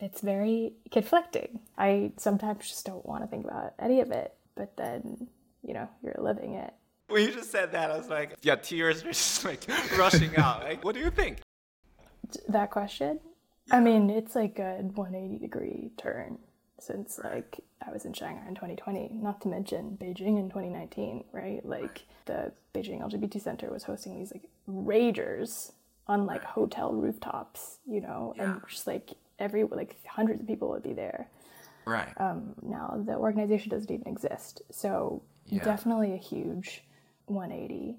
[0.00, 1.60] it's very conflicting.
[1.78, 5.28] I sometimes just don't want to think about any of it but then
[5.62, 6.74] you know you're living it.
[7.08, 9.66] When you just said that i was like yeah tears are just like
[9.98, 10.64] rushing out.
[10.64, 11.40] Like what do you think?
[12.48, 13.20] That question?
[13.68, 13.76] Yeah.
[13.76, 16.38] i mean it's like a 180 degree turn
[16.78, 21.64] since like I was in Shanghai in 2020, not to mention Beijing in 2019, right?
[21.64, 25.72] Like the Beijing LGBT Center was hosting these like ragers
[26.06, 28.44] on like hotel rooftops, you know, yeah.
[28.44, 31.28] and just like every like hundreds of people would be there.
[31.86, 32.12] Right.
[32.18, 35.62] Um, now the organization doesn't even exist, so yeah.
[35.62, 36.82] definitely a huge
[37.26, 37.96] 180.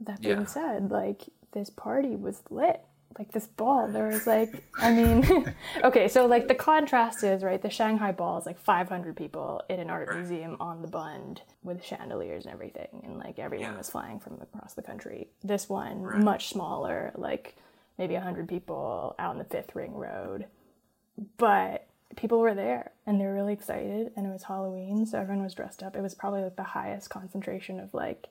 [0.00, 0.44] That being yeah.
[0.46, 2.82] said, like this party was lit
[3.18, 3.88] like this ball.
[3.88, 7.60] There was like, I mean, okay, so like the contrast is right.
[7.60, 11.84] The Shanghai ball is like 500 people in an art museum on the Bund with
[11.84, 13.76] chandeliers and everything, and like everyone Yeah.
[13.78, 15.28] was flying from across the country.
[15.42, 17.56] This one much smaller, like
[17.98, 20.46] maybe 100 people out on the Fifth Ring Road,
[21.36, 25.42] but people were there and they were really excited, and it was Halloween, so everyone
[25.44, 25.96] was dressed up.
[25.96, 28.28] It was probably like the highest concentration of like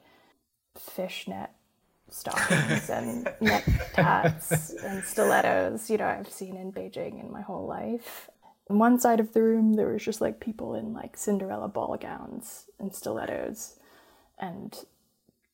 [0.78, 1.50] fishnet
[2.10, 7.66] stockings and neck tats and stilettos, you know, I've seen in Beijing in my whole
[7.66, 8.30] life.
[8.70, 11.98] On one side of the room, there was just like people in like Cinderella ball
[11.98, 13.76] gowns and stilettos
[14.40, 14.86] and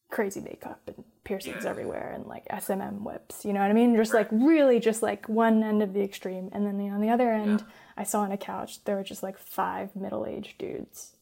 [0.09, 3.95] crazy makeup and piercings everywhere and like SMM whips, you know what I mean?
[3.95, 6.49] Just like really just like one end of the extreme.
[6.51, 7.63] And then on the other end,
[7.97, 11.13] I saw on a couch, there were just like five middle aged dudes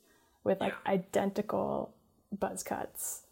[0.44, 1.94] with like identical
[2.38, 3.24] buzz cuts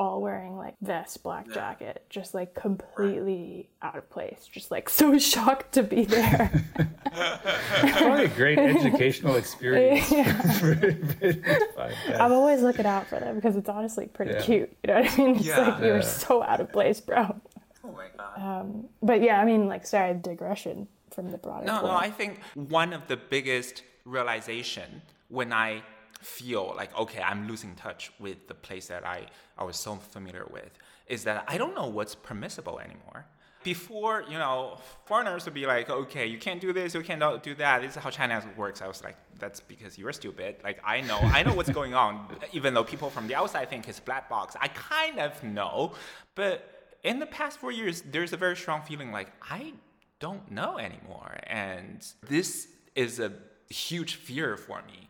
[0.00, 5.18] all wearing like vest, black jacket, just like completely out of place, just like so
[5.18, 6.64] shocked to be there.
[7.12, 10.08] Probably a great educational experience.
[10.58, 12.16] for.
[12.18, 14.40] I'm always looking out for them because it's honestly pretty Yeah.
[14.40, 14.76] cute.
[14.82, 15.36] You know what I mean?
[15.36, 15.58] It's Yeah.
[15.68, 16.00] like you were Yeah.
[16.00, 17.36] so out of place, bro.
[17.84, 18.40] Oh my god.
[18.40, 21.66] Um, but yeah, I mean, like, sorry, digression from the broader.
[21.66, 21.90] No, no.
[21.90, 25.82] I think one of the biggest realization when I
[26.20, 30.46] feel like okay, I'm losing touch with the place that I, I was so familiar
[30.50, 33.26] with is that I don't know what's permissible anymore.
[33.62, 37.54] Before, you know, foreigners would be like, okay, you can't do this, you can't do
[37.56, 37.82] that.
[37.82, 38.80] This is how China works.
[38.80, 40.56] I was like, that's because you're stupid.
[40.64, 43.86] Like I know, I know what's going on, even though people from the outside think
[43.86, 44.56] it's black box.
[44.60, 45.92] I kind of know,
[46.34, 49.74] but in the past four years, there's a very strong feeling like I
[50.20, 51.38] don't know anymore.
[51.46, 53.32] And this is a
[53.68, 55.09] huge fear for me.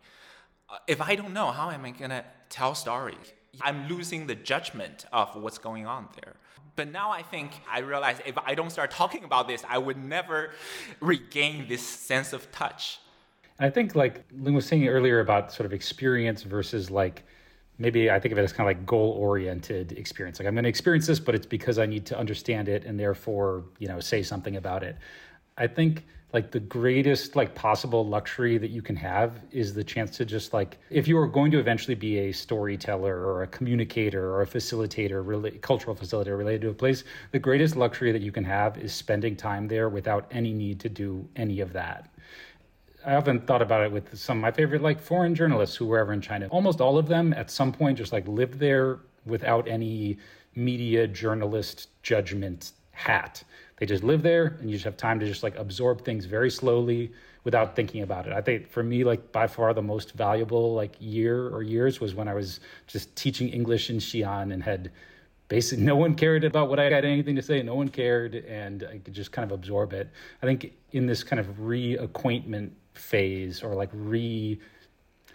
[0.70, 3.32] Uh, If I don't know, how am I to tell stories?
[3.60, 6.34] I'm losing the judgment of what's going on there.
[6.76, 10.02] But now I think I realize if I don't start talking about this, I would
[10.02, 10.52] never
[11.00, 13.00] regain this sense of touch.
[13.58, 17.24] I think like Ling was saying earlier about sort of experience versus like
[17.78, 20.38] maybe I think of it as kind of like goal oriented experience.
[20.38, 22.98] Like I'm going to experience this, but it's because I need to understand it and
[22.98, 24.96] therefore, you know, say something about it.
[25.56, 30.16] I think like the greatest like possible luxury that you can have is the chance
[30.16, 34.32] to just like if you are going to eventually be a storyteller or a communicator
[34.32, 38.30] or a facilitator rela- cultural facilitator related to a place the greatest luxury that you
[38.30, 42.08] can have is spending time there without any need to do any of that
[43.04, 45.98] I often thought about it with some of my favorite like foreign journalists who were
[45.98, 46.48] ever in China.
[46.50, 50.18] Almost all of them at some point just like lived there without any
[50.54, 53.42] media journalist judgment hat.
[53.80, 56.50] They just live there and you just have time to just like absorb things very
[56.50, 57.12] slowly
[57.44, 58.34] without thinking about it.
[58.34, 62.14] I think for me like by far the most valuable like year or years was
[62.14, 64.92] when I was just teaching English in Xi'an and had
[65.48, 67.62] basically no one cared about what I had anything to say.
[67.62, 70.08] No one cared, and I could just kind of absorb it.
[70.42, 74.58] I think in this kind of reacquaintment phase, or like re,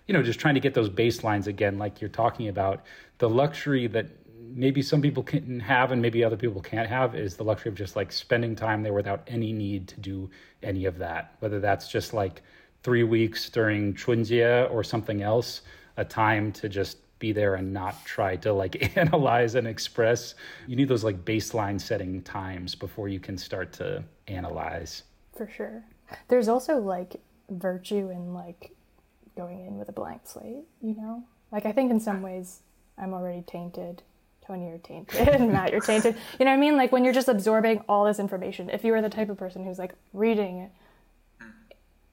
[0.08, 2.84] you know, just trying to get those baselines again, like you're talking about,
[3.18, 4.08] the luxury that
[4.56, 7.76] maybe some people can have and maybe other people can't have is the luxury of
[7.76, 10.30] just like spending time there without any need to do
[10.64, 11.36] any of that.
[11.40, 12.42] Whether that's just like
[12.82, 15.62] three weeks during Chunjie or something else,
[15.98, 20.36] a time to just be there and not try to like analyze and express.
[20.68, 25.04] You need those like baseline setting times before you can start to analyze.
[25.36, 25.84] for sure.
[26.28, 28.72] There's also like virtue in like
[29.36, 31.24] going in with a blank slate, you know?
[31.52, 32.62] Like I think in some ways
[32.98, 34.04] I'm already tainted.
[34.46, 35.42] Tony, you're tainted.
[35.52, 36.16] Matt, you're tainted.
[36.40, 36.78] You know what I mean?
[36.78, 39.64] Like when you're just absorbing all this information, if you are the type of person
[39.64, 40.70] who's like reading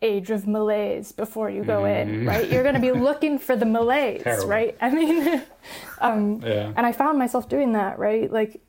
[0.03, 2.29] Age of Malaise before you go in, mm-hmm.
[2.29, 2.51] right?
[2.51, 4.49] You're going to be looking for the malaise, Terrible.
[4.49, 4.77] right?
[4.81, 5.43] I mean,
[6.01, 6.73] um, Yeah.
[6.77, 8.31] and I found myself doing that, right?
[8.31, 8.61] Like,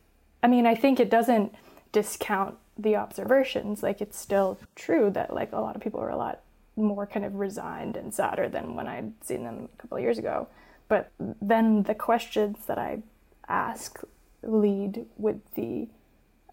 [0.43, 1.54] I mean, I think it doesn't
[1.91, 3.82] discount the observations.
[3.82, 6.41] Like, it's still true that, like, a lot of people are a lot
[6.76, 10.19] more kind of resigned and sadder than when I'd seen them a couple of years
[10.19, 10.47] ago.
[10.88, 12.99] But then the questions that I
[13.47, 13.99] ask
[14.41, 15.88] lead with the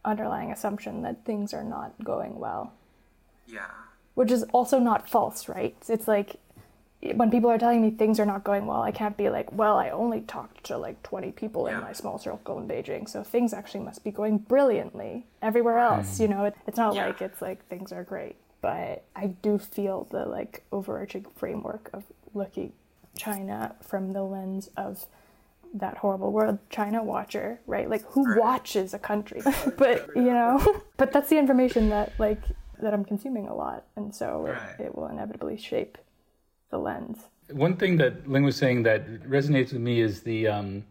[0.05, 2.73] underlying assumption that things are not going well,
[3.47, 3.67] Yeah.
[4.15, 5.77] which is also not false, right?
[5.89, 6.37] It's like,
[7.15, 9.79] when people are telling me things are not going well, I can't be like, well,
[9.79, 13.55] I only talked to like 20 people in my small circle in Beijing, so things
[13.55, 15.95] actually must be going brilliantly everywhere hmm.
[15.95, 16.21] else.
[16.21, 17.07] You know, it, it's not Yeah.
[17.07, 22.05] like it's like things are great, but I do feel the like overarching framework of
[22.35, 22.73] looking
[23.17, 25.07] China from the lens of
[25.75, 27.89] that horrible world China watcher, right?
[27.89, 29.41] Like who watches a country?
[29.77, 32.41] but you know, but that's the information that like
[32.81, 34.81] that I'm consuming a lot, and so it- Right.
[34.87, 35.99] it will inevitably shape
[36.71, 37.19] the lens.
[37.53, 40.85] One thing that Ling was saying that resonates with me is the um,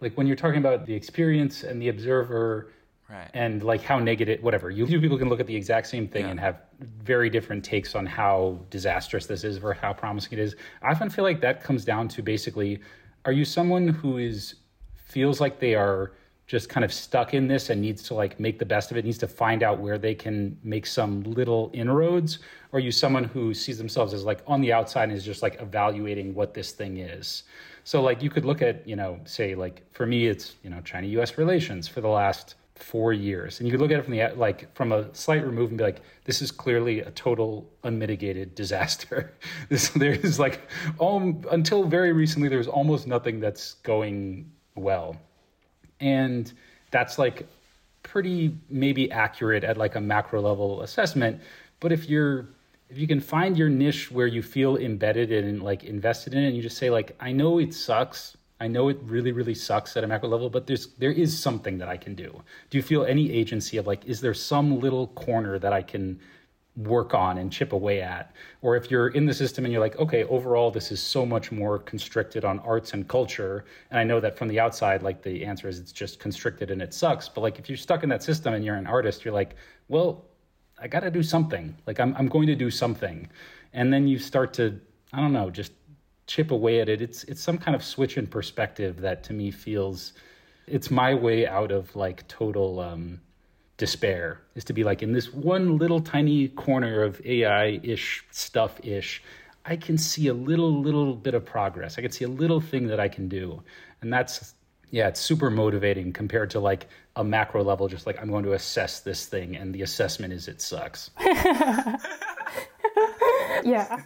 [0.00, 2.68] like when you're talking about the experience and the observer,
[3.10, 3.28] Right.
[3.34, 6.24] and like how negative whatever you two people can look at the exact same thing
[6.24, 6.30] Yeah.
[6.30, 10.56] and have very different takes on how disastrous this is or how promising it is
[10.80, 12.80] i often feel like that comes down to basically
[13.24, 14.56] are you someone who is
[14.94, 16.12] feels like they are
[16.46, 19.04] just kind of stuck in this and needs to like make the best of it
[19.04, 22.40] needs to find out where they can make some little inroads?
[22.72, 25.42] Or are you someone who sees themselves as like on the outside and is just
[25.42, 27.44] like evaluating what this thing is?
[27.84, 30.80] So like you could look at you know say like for me it's you know
[30.82, 33.58] china us relations for the last four years.
[33.58, 35.84] And you could look at it from the like from a slight remove and be
[35.84, 39.32] like this is clearly a total unmitigated disaster.
[39.68, 40.60] This there is like
[40.98, 45.16] all until very recently there was almost nothing that's going well.
[46.00, 46.52] And
[46.90, 47.46] that's like
[48.02, 51.40] pretty maybe accurate at like a macro level assessment.
[51.80, 52.48] But if you're
[52.92, 56.48] if you can find your niche where you feel embedded and like invested in it
[56.48, 59.96] and you just say like i know it sucks i know it really really sucks
[59.96, 62.30] at a macro level but there's there is something that i can do.
[62.70, 66.20] Do you feel any agency of like is there some little corner that i can
[66.74, 68.34] work on and chip away at?
[68.62, 71.52] Or if you're in the system and you're like okay overall this is so much
[71.52, 75.44] more constricted on arts and culture and i know that from the outside like the
[75.44, 78.22] answer is it's just constricted and it sucks but like if you're stuck in that
[78.22, 79.56] system and you're an artist you're like
[79.88, 80.24] well
[80.82, 81.76] i got to do something.
[81.86, 83.28] Like I'm, I'm going to do something.
[83.72, 84.80] And then you start to
[85.14, 85.72] i don't know just
[86.26, 89.50] chip away at it it's it's some kind of switch in perspective that to me
[89.50, 90.12] feels
[90.66, 93.20] it's my way out of like total um
[93.82, 99.20] despair is to be like in this one little tiny corner of AI-ish stuff-ish,
[99.64, 101.98] I can see a little little bit of progress.
[101.98, 103.60] I can see a little thing that I can do.
[104.00, 104.54] And that's
[104.90, 108.52] yeah, it's super motivating compared to like a macro level, just like I'm going to
[108.52, 111.10] assess this thing and the assessment is it sucks.
[113.64, 114.02] yeah.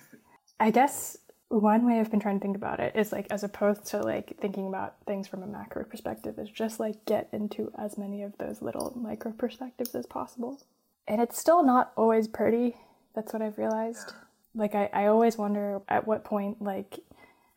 [0.58, 1.18] I guess
[1.48, 4.36] one way I've been trying to think about it is like as opposed to like
[4.40, 8.36] thinking about things from a macro perspective is just like get into as many of
[8.38, 10.60] those little micro perspectives as possible.
[11.06, 12.76] And it's still not always pretty.
[13.14, 14.12] That's what I've realized.
[14.56, 16.98] Like I, I always wonder at what point like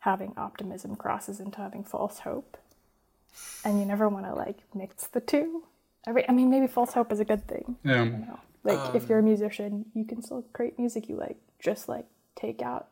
[0.00, 2.56] having optimism crosses into having false hope.
[3.64, 5.64] And you never want to like mix the two.
[6.06, 7.76] I, I mean maybe false hope is a good thing.
[7.84, 8.04] Yeah.
[8.04, 11.38] You know, like if you're a um, musician, you can still create music you like.
[11.58, 12.86] Just like take out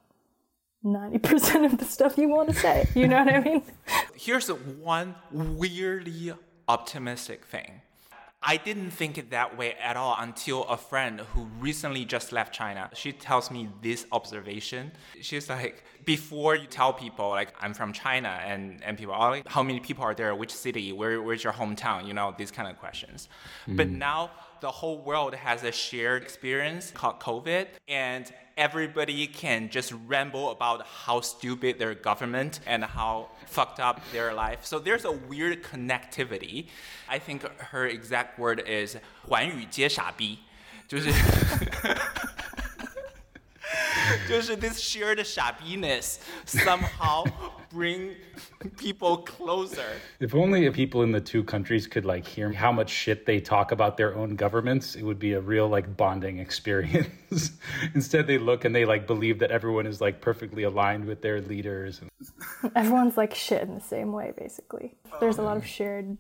[0.83, 2.89] ninety percent of the stuff you want to say.
[2.95, 3.63] You know what I mean?
[4.15, 6.33] Here's one weirdly
[6.67, 7.83] optimistic thing.
[8.41, 12.55] I didn't think it that way at all until a friend who recently just left
[12.55, 12.89] China.
[12.95, 14.93] She tells me this observation.
[15.21, 19.49] She's like, before you tell people like I'm from China and, and people are like,
[19.49, 20.33] how many people are there?
[20.37, 20.93] Which city?
[20.93, 22.07] Where, where's your hometown?
[22.07, 23.29] You know, these kind of questions.
[23.67, 23.99] But mm-hmm.
[23.99, 24.31] now
[24.62, 30.86] the whole world has a shared experience called COVID and everybody can just ramble about
[30.86, 34.64] how stupid their government and how fucked up their life.
[34.64, 36.68] So there's a weird connectivity.
[37.10, 40.40] I think her exact word is 寰宇皆傻逼，
[40.88, 41.12] 就是
[44.29, 47.25] 就是 this shared shabbiness somehow
[47.71, 48.15] bring
[48.77, 49.85] people closer.
[50.21, 53.41] If only the people in the two countries could like hear how much shit they
[53.41, 57.53] talk about their own governments, it would be a real like bonding experience.
[57.95, 61.41] Instead, they look and they like believe that everyone is like perfectly aligned with their
[61.41, 62.01] leaders.
[62.75, 64.95] Everyone's like shit in the same way, basically.
[65.13, 66.17] Oh, There's a lot of shared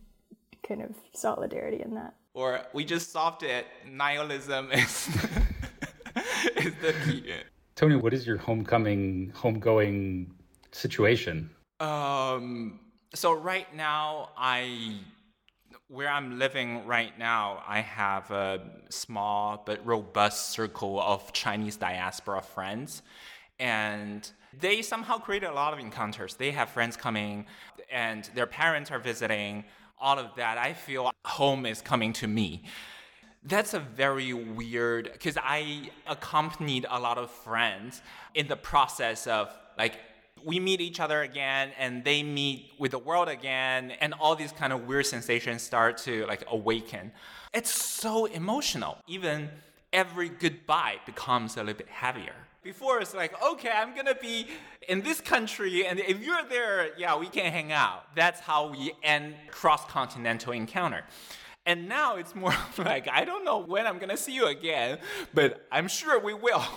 [0.66, 2.14] kind of solidarity in that.
[2.34, 3.66] Or we just solved it.
[3.90, 5.08] Nihilism is
[6.56, 7.32] is the key.
[7.78, 10.26] Tony, what is your homecoming, homegoing
[10.72, 11.48] situation?
[11.78, 12.80] Um.
[13.14, 14.98] So right now, I
[15.86, 22.42] where I'm living right now, I have a small but robust circle of Chinese diaspora
[22.42, 23.02] friends,
[23.60, 26.34] and they somehow create a lot of encounters.
[26.34, 27.46] They have friends coming,
[27.92, 29.64] and their parents are visiting.
[30.00, 32.64] All of that, I feel home is coming to me.
[33.48, 38.02] That's a very weird because I accompanied a lot of friends
[38.34, 39.94] in the process of like
[40.44, 44.52] we meet each other again and they meet with the world again and all these
[44.52, 47.10] kind of weird sensations start to like awaken.
[47.54, 48.98] It's so emotional.
[49.06, 49.48] Even
[49.94, 52.34] every goodbye becomes a little bit heavier.
[52.62, 54.48] Before it's like, okay, I'm gonna be
[54.88, 58.14] in this country, and if you're there, yeah, we can hang out.
[58.14, 61.04] That's how we end cross-continental encounter.
[61.66, 64.98] And now it's more like, I don't know when I'm gonna see you again,
[65.34, 66.64] but I'm sure we will.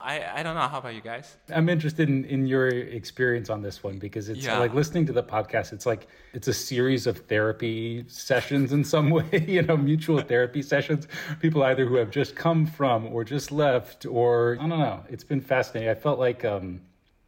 [0.00, 0.68] I, I don't know.
[0.68, 1.38] How about you guys?
[1.48, 4.58] I'm interested in, in your experience on this one because it's Yeah.
[4.58, 5.72] like listening to the podcast.
[5.72, 10.60] It's like it's a series of therapy sessions in some way, you know, mutual therapy
[10.60, 11.08] sessions.
[11.40, 15.02] People either who have just come from or just left, or I don't know.
[15.08, 15.88] It's been fascinating.
[15.88, 16.82] I felt like um,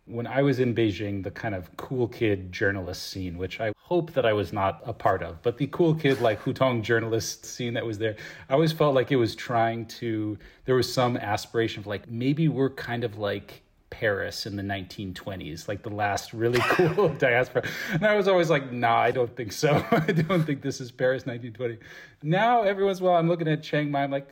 [0.07, 4.13] when I was in Beijing, the kind of cool kid journalist scene, which I hope
[4.13, 7.75] that I was not a part of, but the cool kid like Hutong journalist scene
[7.75, 8.17] that was there,
[8.49, 12.47] I always felt like it was trying to, there was some aspiration of like, maybe
[12.49, 17.65] we're kind of like Paris in the 1920s, like the last really cool diaspora.
[17.93, 19.85] And I was always like, nah, I don't think so.
[19.91, 21.79] I don't think this is Paris 1920.
[22.23, 24.29] Now, every once in a while, I'm looking at Chiang Mai, I'm like,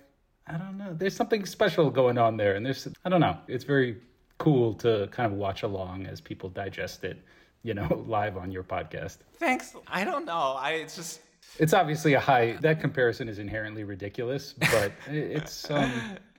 [0.47, 0.95] I don't know.
[0.95, 2.55] There's something special going on there.
[2.55, 3.39] And there's, I don't know.
[3.49, 3.97] It's very
[4.45, 7.19] cool to kind of watch along as people digest it,
[7.63, 9.19] you know, live on your podcast.
[9.39, 9.75] Thanks.
[9.89, 10.57] I don't know.
[10.59, 11.21] I it's just
[11.59, 12.59] It's obviously a high.
[12.61, 15.91] That comparison is inherently ridiculous, but it's um,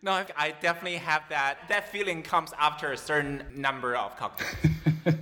[0.01, 0.11] no.
[0.11, 1.57] I, I definitely have that.
[1.69, 4.55] That feeling comes after a certain number of cocktails.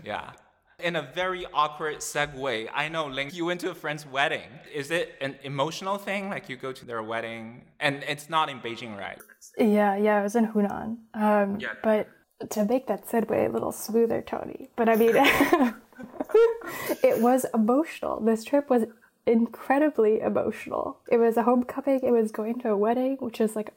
[0.06, 0.32] yeah.
[0.80, 4.50] In a very awkward segue, I know, Ling, you went to a friend's wedding.
[4.74, 6.30] Is it an emotional thing?
[6.30, 9.20] Like you go to their wedding, and it's not in Beijing, right?
[9.58, 10.98] Yeah, yeah, it was in Hunan.
[11.14, 11.76] Um, Yeah.
[11.84, 12.10] But
[12.50, 15.14] to make that segue a little smoother, Tony, but I mean,
[17.04, 18.20] it was emotional.
[18.20, 18.86] This trip was
[19.26, 20.98] incredibly emotional.
[21.10, 23.74] It was a homecoming, it was going to a wedding, which is like,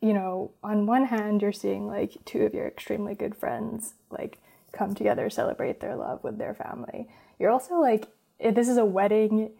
[0.00, 4.38] you know, on one hand, you're seeing like two of your extremely good friends like
[4.72, 7.08] come together, celebrate their love with their family.
[7.38, 8.08] You're also like,
[8.38, 9.50] this is a wedding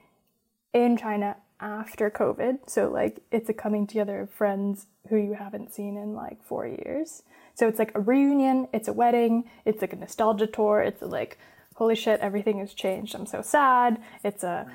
[0.73, 2.59] in China after COVID.
[2.67, 6.67] So like it's a coming together of friends who you haven't seen in like four
[6.67, 7.23] years.
[7.55, 11.39] So it's like a reunion, it's a wedding, it's like a nostalgia tour, it's like,
[11.77, 13.15] holy shit, everything has changed.
[13.15, 14.01] I'm so sad.
[14.25, 14.71] It's a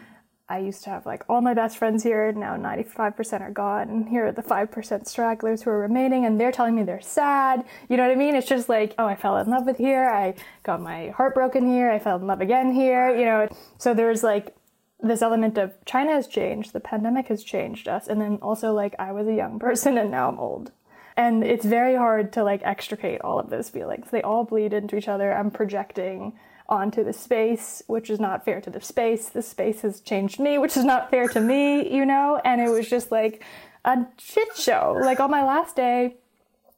[0.47, 3.89] I used to have like all my best friends here, and now 95% are gone.
[3.89, 7.65] And here are the 5% stragglers who are remaining, and they're telling me they're sad.
[7.89, 8.35] You know what I mean?
[8.35, 10.07] It's just like, oh, I fell in love with here.
[10.07, 11.89] I got my heart broken here.
[11.89, 13.15] I fell in love again here.
[13.15, 13.47] You know,
[13.79, 14.55] so there's like
[15.01, 18.95] this element of China has changed, the pandemic has changed us, and then also like
[18.99, 20.71] I was a young person and now I'm old.
[21.17, 24.07] And it's very hard to like extricate all of those feelings.
[24.11, 25.33] They all bleed into each other.
[25.33, 26.33] I'm projecting
[26.67, 29.29] onto the space, which is not fair to the space.
[29.29, 32.41] The space has changed me, which is not fair to me, you know?
[32.43, 33.43] And it was just like
[33.85, 34.97] a shit show.
[34.99, 36.15] Like on my last day,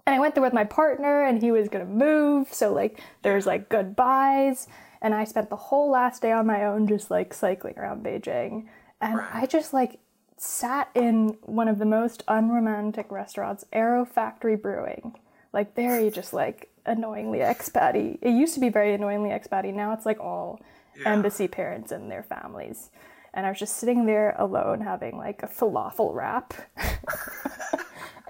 [0.06, 3.46] and I went there with my partner and he was gonna move, so like there's
[3.46, 4.68] like goodbyes.
[5.02, 8.68] And I spent the whole last day on my own just like cycling around Beijing.
[9.00, 10.00] And I just like
[10.38, 15.16] sat in one of the most unromantic restaurants, Arrow Factory Brewing.
[15.54, 18.18] Like very just like annoyingly expatty.
[18.22, 19.74] It used to be very annoyingly expatty.
[19.74, 20.62] Now it's like all
[21.06, 22.90] embassy parents and their families.
[23.34, 26.54] And I was just sitting there alone having like a falafel wrap.
[26.78, 27.80] and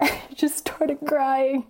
[0.00, 1.66] I just started crying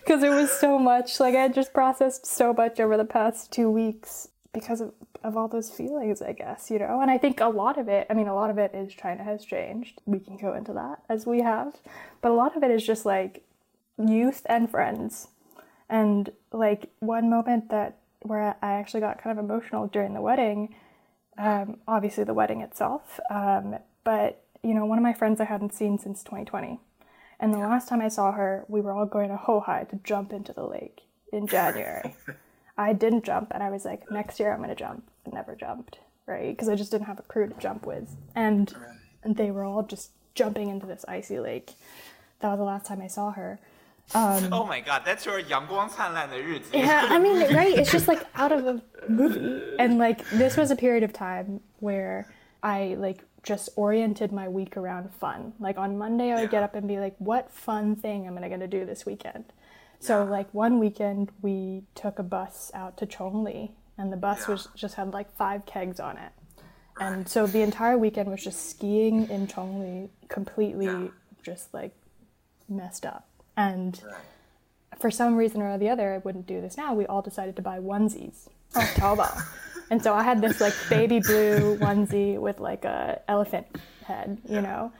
[0.00, 1.20] because it was so much.
[1.20, 4.92] Like I had just processed so much over the past two weeks because of,
[5.24, 7.00] of all those feelings, I guess, you know?
[7.00, 9.24] And I think a lot of it, I mean, a lot of it is China
[9.24, 10.00] has changed.
[10.04, 11.74] We can go into that as we have.
[12.20, 13.44] But a lot of it is just like
[13.98, 15.28] youth and friends.
[15.88, 20.74] And like one moment that where I actually got kind of emotional during the wedding,
[21.38, 25.74] um, obviously the wedding itself, um, but you know, one of my friends I hadn't
[25.74, 26.78] seen since 2020.
[27.40, 30.32] And the last time I saw her, we were all going to Houhai to jump
[30.32, 31.00] into the lake
[31.32, 32.14] in January.
[32.77, 35.03] I didn't jump, and I was like, next year I'm going to jump.
[35.25, 36.51] I never jumped, right?
[36.51, 38.15] Because I just didn't have a crew to jump with.
[38.35, 38.73] And,
[39.23, 41.73] and they were all just jumping into this icy lake.
[42.39, 43.59] That was the last time I saw her.
[44.15, 46.69] Oh my god, that's your 阳光灿烂的日子.
[46.71, 47.77] Yeah, I mean, right?
[47.77, 49.61] It's just like out of a movie.
[49.79, 52.25] And like this was a period of time where
[52.63, 55.53] I like just oriented my week around fun.
[55.59, 58.47] Like on Monday, I would get up and be like, what fun thing am I
[58.47, 59.45] going to do this weekend?
[60.02, 64.66] So like one weekend, we took a bus out to Chongli, and the bus was
[64.74, 66.32] just had like five kegs on it.
[66.98, 71.12] And so the entire weekend was just skiing in Chongli, completely
[71.44, 71.94] just like
[72.68, 73.28] messed up.
[73.56, 74.00] And
[74.98, 76.94] for some reason or the other, I wouldn't do this now.
[76.94, 79.40] We all decided to buy onesies on Taobao.
[79.90, 83.66] and so I had this like baby blue onesie with like a elephant
[84.04, 84.92] head, you know.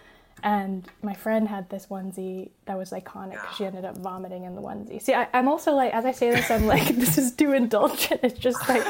[0.43, 3.38] And my friend had this onesie that was iconic.
[3.57, 5.01] She ended up vomiting in the onesie.
[5.01, 8.20] See, I, I'm also like, as I say this, I'm like, this is too indulgent.
[8.24, 8.84] It's just like,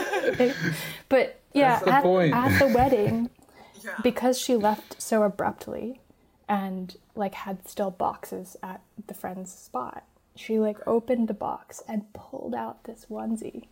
[1.08, 3.28] but yeah, the at, at the wedding,
[4.02, 6.00] because she left so abruptly
[6.48, 12.12] and like had still boxes at the friend's spot she like opened the box and
[12.12, 13.66] pulled out this onesie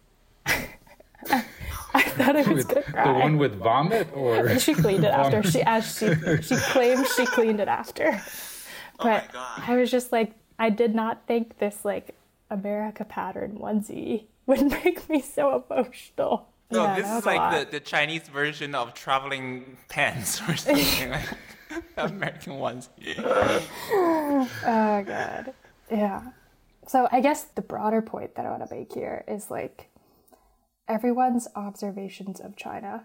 [1.95, 5.09] i thought i was With gonna the cry one with vomit, or she cleaned it
[5.13, 8.21] after she as she she claims she cleaned it after
[9.01, 9.63] oh but God.
[9.67, 12.15] i was just like i did not think this like
[12.51, 17.81] america pattern onesie would make me so emotional No, Yeah, this is like the, the
[17.81, 21.29] Chinese version of traveling pants or something like
[21.97, 22.89] American ones.
[24.63, 25.53] Oh god.
[25.91, 26.23] Yeah.
[26.87, 29.90] So I guess the broader point that I want to make here is like
[30.91, 33.05] everyone's observations of China,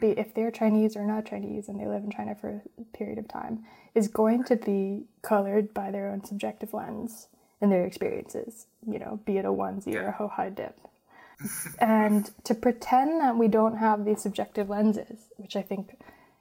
[0.00, 0.20] be mm-hmm.
[0.20, 3.26] if they're Chinese or not Chinese and they live in China for a period of
[3.26, 7.28] time, is going to be colored by their own subjective lens
[7.60, 10.78] and their experiences, you know, be it a onesie or a Houhai dip.
[11.78, 15.96] and to pretend that we don't have these subjective lenses, which I think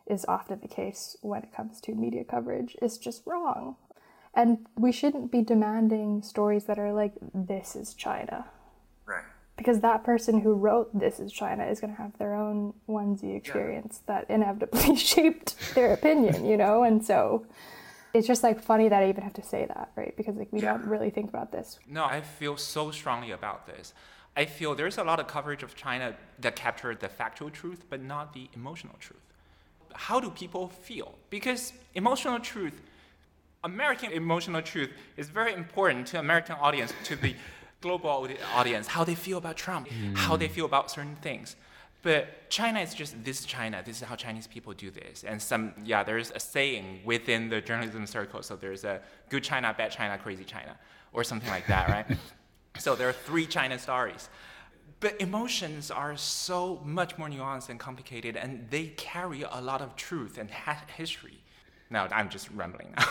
[0.06, 3.78] is often the case when it comes to media coverage, is just wrong.
[4.34, 8.46] And we shouldn't be demanding stories that are like, this is China.
[9.58, 13.36] Because that person who wrote This is China is going to have their own onesie
[13.36, 16.84] experience that inevitably shaped their opinion, you know?
[16.84, 17.46] And so
[18.14, 20.16] it's just like funny that I even have to say that, right?
[20.16, 21.80] Because like we don't really think about this.
[21.88, 23.94] No, I feel so strongly about this.
[24.36, 28.02] I feel there's a lot of coverage of China that captured the factual truth, but
[28.02, 29.20] not the emotional truth.
[29.94, 31.16] How do people feel?
[31.32, 32.80] Because emotional truth,
[33.64, 37.36] American emotional truth, is very important to American audience, to the
[37.88, 39.88] global audience, how they feel about Trump,
[40.26, 40.56] how they mm.
[40.58, 41.56] feel about certain things.
[42.08, 43.82] But China is just this China.
[43.88, 45.24] This is how Chinese people do this.
[45.30, 48.42] And some, yeah, there's a saying within the journalism circle.
[48.44, 50.74] So there's a good China, bad China, crazy China,
[51.12, 52.18] or something like that, right?
[52.78, 54.30] so there are three China stories.
[55.00, 59.96] But emotions are so much more nuanced and complicated, and they carry a lot of
[59.96, 61.40] truth and ha- history.
[61.90, 63.06] Now I'm just rambling now.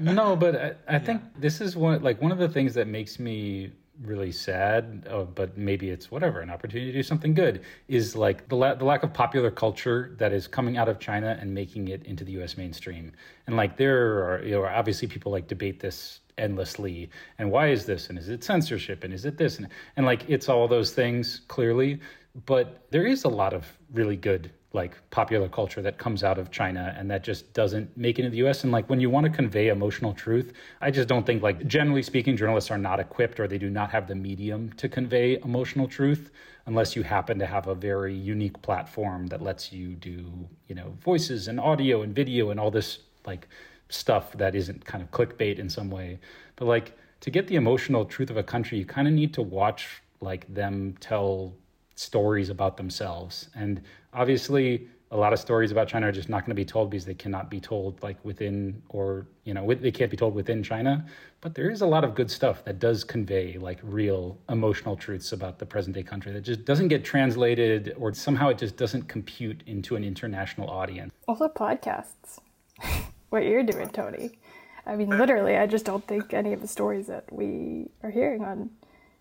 [0.12, 3.18] no, but I, I think this is one like one of the things that makes
[3.18, 8.16] me really sad, uh, but maybe it's whatever, an opportunity to do something good, is
[8.16, 11.52] like the, la- the lack of popular culture that is coming out of China and
[11.52, 13.12] making it into the US mainstream.
[13.46, 17.10] And like there are, you know, obviously people like debate this endlessly.
[17.38, 18.08] And why is this?
[18.08, 19.04] And is it censorship?
[19.04, 19.58] And is it this?
[19.58, 22.00] And, and like it's all those things clearly.
[22.46, 26.50] But there is a lot of really good like popular culture that comes out of
[26.50, 28.64] China and that just doesn't make it into the US.
[28.64, 32.02] And like when you want to convey emotional truth, I just don't think like generally
[32.02, 35.88] speaking, journalists are not equipped or they do not have the medium to convey emotional
[35.88, 36.30] truth
[36.66, 40.94] unless you happen to have a very unique platform that lets you do, you know,
[41.00, 43.48] voices and audio and video and all this like
[43.88, 46.18] stuff that isn't kind of clickbait in some way.
[46.56, 49.42] But like to get the emotional truth of a country, you kind of need to
[49.42, 51.52] watch like them tell
[51.94, 53.48] stories about themselves.
[53.54, 53.82] And
[54.12, 57.04] obviously, a lot of stories about China are just not going to be told because
[57.04, 61.04] they cannot be told like within or you know they can't be told within China.
[61.42, 65.32] But there is a lot of good stuff that does convey like real emotional truths
[65.32, 69.06] about the present day country that just doesn't get translated or somehow it just doesn't
[69.06, 71.12] compute into an international audience.
[71.28, 72.38] Also, podcasts.
[73.28, 74.38] what you're doing, Tony.
[74.86, 78.44] I mean, literally, I just don't think any of the stories that we are hearing
[78.44, 78.70] on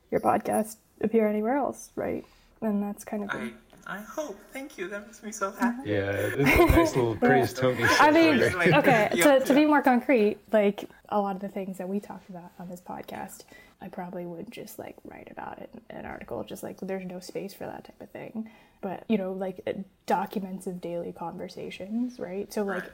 [0.09, 2.25] your podcast appear anywhere else, right?
[2.61, 3.29] And that's kind of.
[3.31, 3.51] I,
[3.87, 4.39] I hope.
[4.53, 4.87] Thank you.
[4.87, 5.89] That makes me so happy.
[5.89, 7.83] Yeah, it's a nice little praise, Tony.
[7.99, 9.39] I mean, like- okay, Yeah.
[9.39, 12.51] to, to be more concrete, like a lot of the things that we talked about
[12.59, 13.43] on this podcast,
[13.81, 17.19] I probably would just like write about it in an article, just like there's no
[17.19, 18.49] space for that type of thing.
[18.81, 19.73] But, you know, like uh,
[20.05, 22.51] documents of daily conversations, right?
[22.53, 22.85] So, like,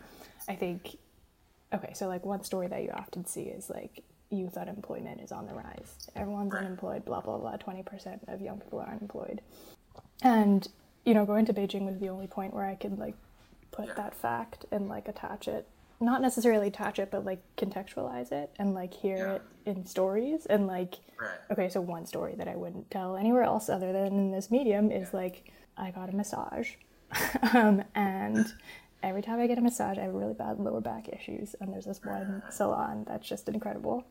[0.49, 0.97] I think,
[1.74, 5.47] okay, so like one story that you often see is like youth unemployment is on
[5.47, 6.09] the rise.
[6.15, 7.57] Everyone's unemployed, blah, blah, blah.
[7.57, 9.41] 20% of young people are unemployed.
[10.21, 10.67] And,
[11.05, 13.15] you know, going to Beijing was the only point where I could like
[13.71, 15.67] put that fact and like attach it
[15.99, 20.67] not necessarily attach it but like contextualize it and like hear it in stories and
[20.67, 21.32] like Right.
[21.51, 24.91] okay so one story that i wouldn't tell anywhere else other than in this medium
[24.91, 26.69] is like i got a massage
[27.53, 28.53] um, and
[29.03, 31.85] every time i get a massage i have really bad lower back issues and there's
[31.85, 34.05] this one salon that's just incredible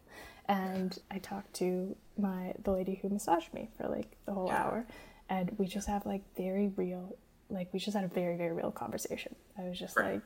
[0.49, 4.87] and i talked to my the lady who massaged me for like the whole hour
[5.29, 7.17] and we just have like very real
[7.51, 10.21] like we just had a very very real conversation i was just like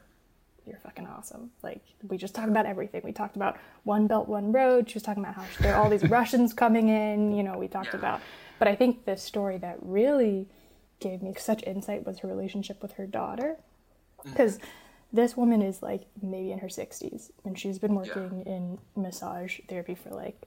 [0.67, 1.51] you're fucking awesome.
[1.63, 3.03] Like we just talked about everything.
[3.05, 4.89] We talked about one belt, one road.
[4.89, 7.33] She was talking about how there are all these Russians coming in.
[7.33, 8.21] You know, we talked about.
[8.59, 10.49] But I think the story that really
[11.01, 13.57] gave me such insight was her relationship with her daughter,
[14.25, 14.59] because
[15.13, 19.95] this woman is like maybe in her 60s and she's been working in massage therapy
[19.95, 20.41] for like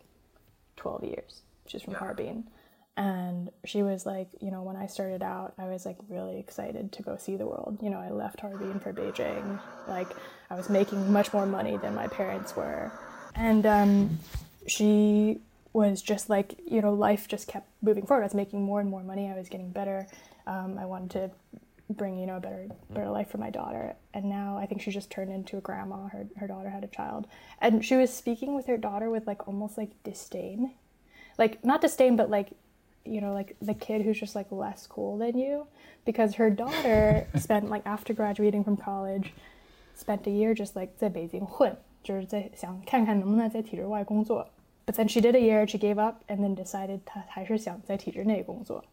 [0.78, 1.42] 12 years.
[1.68, 2.46] She's from Harbin.
[2.96, 6.92] And she was like, you know, when I started out, I was like really excited
[6.92, 7.80] to go see the world.
[7.82, 9.60] You know, I left Harbin for Beijing.
[9.88, 10.10] Like,
[10.52, 12.92] I was making much more money than my parents were.
[13.34, 14.20] And um,
[14.68, 15.40] she
[15.74, 18.22] was just like, you know, life just kept moving forward.
[18.22, 19.28] I was making more and more money.
[19.28, 20.08] I was getting better.
[20.46, 21.32] Um, I wanted to
[21.91, 23.97] bring, you know, a better, better life for my daughter.
[24.13, 26.09] And now I think she just turned into a grandma.
[26.09, 27.27] Her, her daughter had a child.
[27.61, 30.73] And she was speaking with her daughter with like almost like disdain.
[31.39, 32.53] Like, not disdain, but like,
[33.05, 35.67] you know, like the kid who's just like less cool than you,
[36.05, 39.33] because her daughter spent like after graduating from college,
[39.95, 44.47] spent a year just like 在北京混，就是在想看看能不能在体制外工作。
[44.85, 48.85] But then she did a year, she gave up, and then decided 她还是想在体制内工作。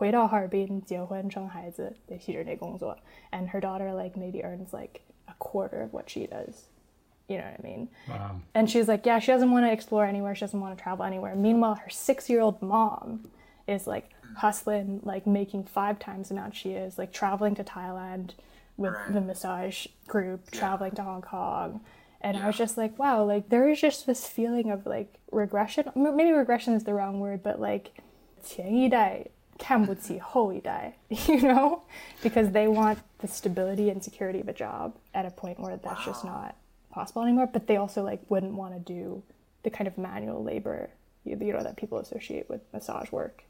[0.00, 2.96] 回到哈尔滨结婚生孩子得去这工作，
[3.32, 6.64] and her daughter like maybe earns like a quarter of what she does.
[7.28, 7.88] You know what I mean?
[8.08, 8.40] Wow.
[8.54, 10.34] And she's like, yeah, she doesn't want to explore anywhere.
[10.36, 11.34] She doesn't want to travel anywhere.
[11.34, 13.28] Meanwhile, her six-year-old mom
[13.66, 18.34] is like hustling, like making five times the amount she is, like traveling to Thailand
[18.76, 19.12] with Right.
[19.12, 21.80] the massage group, traveling to Hong Kong.
[22.20, 25.90] And I was just like, wow, like there is just this feeling of like regression.
[25.96, 27.90] M- Maybe regression is the wrong word, but like
[28.42, 29.26] 前一代
[29.61, 31.83] Kambutsi Holidai, you know,
[32.21, 35.99] because they want the stability and security of a job at a point where that's
[35.99, 36.05] wow.
[36.05, 36.55] just not
[36.91, 37.47] possible anymore.
[37.47, 39.23] But they also like wouldn't want to do
[39.63, 40.89] the kind of manual labor,
[41.23, 43.43] you, you know, that people associate with massage work.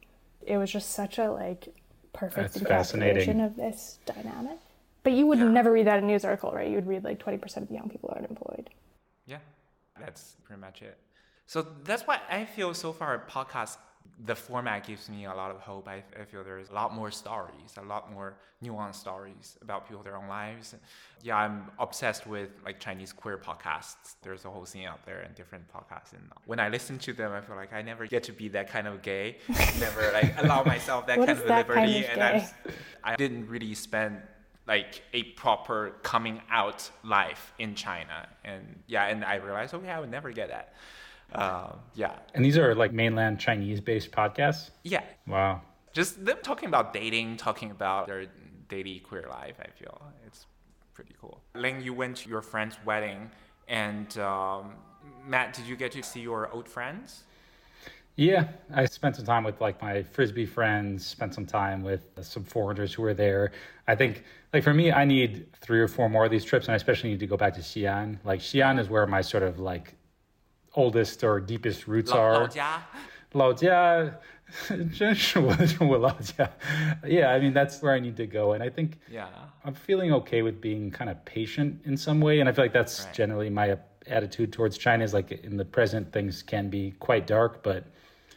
[0.46, 1.74] It was just such a like
[2.14, 4.58] perfect fascination of this dynamic.
[5.04, 5.46] But you would yeah.
[5.46, 6.68] never read that in a news article, right?
[6.68, 8.70] You would read like 20% of the young people are unemployed.
[9.26, 9.38] Yeah,
[10.00, 10.98] that's pretty much it.
[11.48, 13.78] So that's why I feel so far podcasts
[14.26, 15.88] the format gives me a lot of hope.
[15.88, 20.04] I, I feel there's a lot more stories, a lot more nuanced stories about people,
[20.04, 20.76] their own lives.
[21.24, 24.16] Yeah, I'm obsessed with like Chinese queer podcasts.
[24.22, 26.14] There's a whole scene out there and different podcasts.
[26.14, 28.70] And when I listen to them, I feel like I never get to be that
[28.70, 29.38] kind of gay.
[29.80, 32.06] never like allow myself that kind of that kind liberty.
[32.06, 32.24] of and?
[32.24, 32.74] I'm,
[33.04, 34.22] I didn't really spend
[34.68, 38.28] like a proper coming out life in China.
[38.44, 40.76] And yeah, and I realized, okay, I would never get that.
[41.34, 44.72] Um, yeah, And these are like mainland Chinese based podcasts?
[44.84, 45.04] yeah.
[45.28, 45.62] Wow.
[45.94, 48.26] Just them talking about dating, talking about their
[48.70, 49.56] daily queer life.
[49.60, 50.46] I feel it's
[50.94, 51.42] pretty cool.
[51.56, 53.30] Ling, you went to your friend's wedding,
[53.68, 54.76] and um,
[55.28, 57.24] Matt, did you get to see your old friends?
[58.16, 62.44] Yeah, I spent some time with like my frisbee friends, spent some time with some
[62.44, 63.52] foreigners who were there.
[63.88, 64.24] I think
[64.54, 67.10] like for me I need 3 or 4 more of these trips and I especially
[67.10, 68.20] need to go back to Xi'an.
[68.24, 69.96] Like Xi'an is where my sort of like
[70.75, 72.33] oldest or deepest roots 老 are.
[72.41, 72.83] 老家。
[73.33, 74.19] 老家
[74.97, 76.49] 真是我我老家.
[77.03, 79.27] Yeah, I mean that's where I need to go and I think Yeah.
[79.65, 82.73] I'm feeling okay with being kind of patient in some way, and I feel like
[82.73, 83.13] that's Right.
[83.15, 85.03] generally my attitude towards China.
[85.05, 87.85] Is like in the present, things can be quite dark, but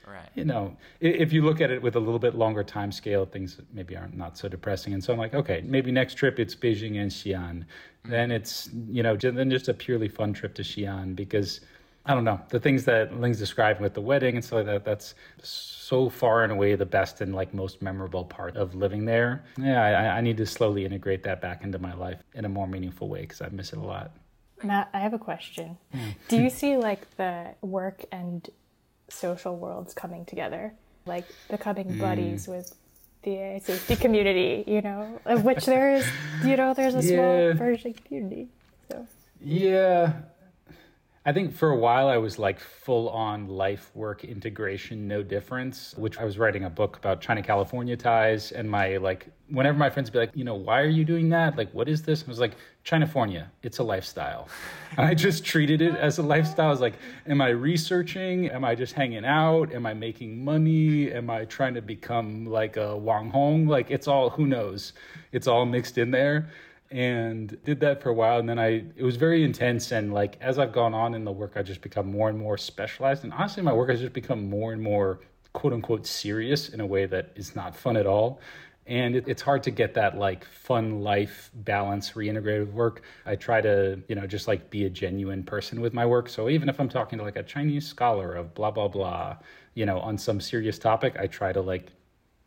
[0.07, 0.27] Right.
[0.33, 3.25] you know, i- if you look at it with a little bit longer time scale,
[3.27, 4.93] things maybe aren't not so depressing.
[4.93, 7.63] And so I'm like, okay, maybe next trip it's Beijing and Xi'an.
[8.05, 11.61] Then it's you know, ju- then just a purely fun trip to Xi'an because
[12.06, 14.84] I don't know the things that Ling's describing with the wedding and stuff like that.
[14.84, 19.44] That's so far and away the best and like most memorable part of living there.
[19.56, 22.66] Yeah, I, I need to slowly integrate that back into my life in a more
[22.66, 24.10] meaningful way because I miss it a lot.
[24.62, 25.78] Matt, I have a question.
[25.92, 26.10] Hmm.
[26.28, 28.48] Do you see like the work and
[29.08, 30.74] social worlds coming together,
[31.06, 32.00] like becoming hmm.
[32.00, 32.74] buddies with
[33.22, 34.64] the safety community?
[34.66, 36.06] You know, of which there is,
[36.44, 37.52] you know, there's a small Yeah.
[37.54, 38.48] version community.
[38.90, 39.06] So
[39.40, 40.12] Yeah.
[41.26, 45.94] I think for a while I was like full on life work integration, no difference,
[45.96, 48.52] which I was writing a book about China California ties.
[48.52, 51.56] And my like, whenever my friends be like, you know, why are you doing that?
[51.56, 52.24] Like, what is this?
[52.24, 54.48] I was like, Chinafornia, it's a lifestyle.
[54.96, 56.68] And I just treated it as a lifestyle.
[56.68, 56.94] I was like,
[57.26, 58.48] am I researching?
[58.50, 59.72] Am I just hanging out?
[59.74, 61.10] Am I making money?
[61.10, 63.66] Am I trying to become like a Wang Hong?
[63.66, 64.92] Like, it's all, who knows?
[65.32, 66.48] It's all mixed in there
[66.90, 70.36] and did that for a while and then i it was very intense and like
[70.40, 73.32] as i've gone on in the work i just become more and more specialized and
[73.32, 75.20] honestly my work has just become more and more
[75.52, 78.40] quote unquote serious in a way that is not fun at all
[78.86, 83.02] and it, it's hard to get that like fun life balance reintegrated with work.
[83.24, 86.48] I try to you know just like be a genuine person with my work so
[86.48, 89.36] even if i'm talking to like a chinese scholar of blah blah blah
[89.74, 91.92] you know on some serious topic i try to like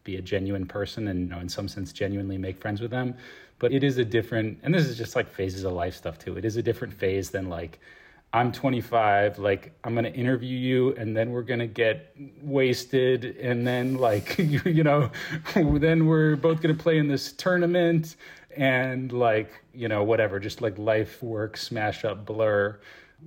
[0.07, 3.13] be a genuine person and you know, in some sense genuinely make friends with them.
[3.59, 6.35] But it is a different and this is just like phases of life stuff too.
[6.37, 7.79] It is a different phase than like
[8.33, 13.37] i'm 25 like i'm going to interview you and then we're going to get wasted
[13.37, 15.09] and then like you, you know
[15.55, 18.17] then we're both going to play in this tournament
[18.57, 20.39] and like you know whatever.
[20.39, 22.79] Just like life work smash up blur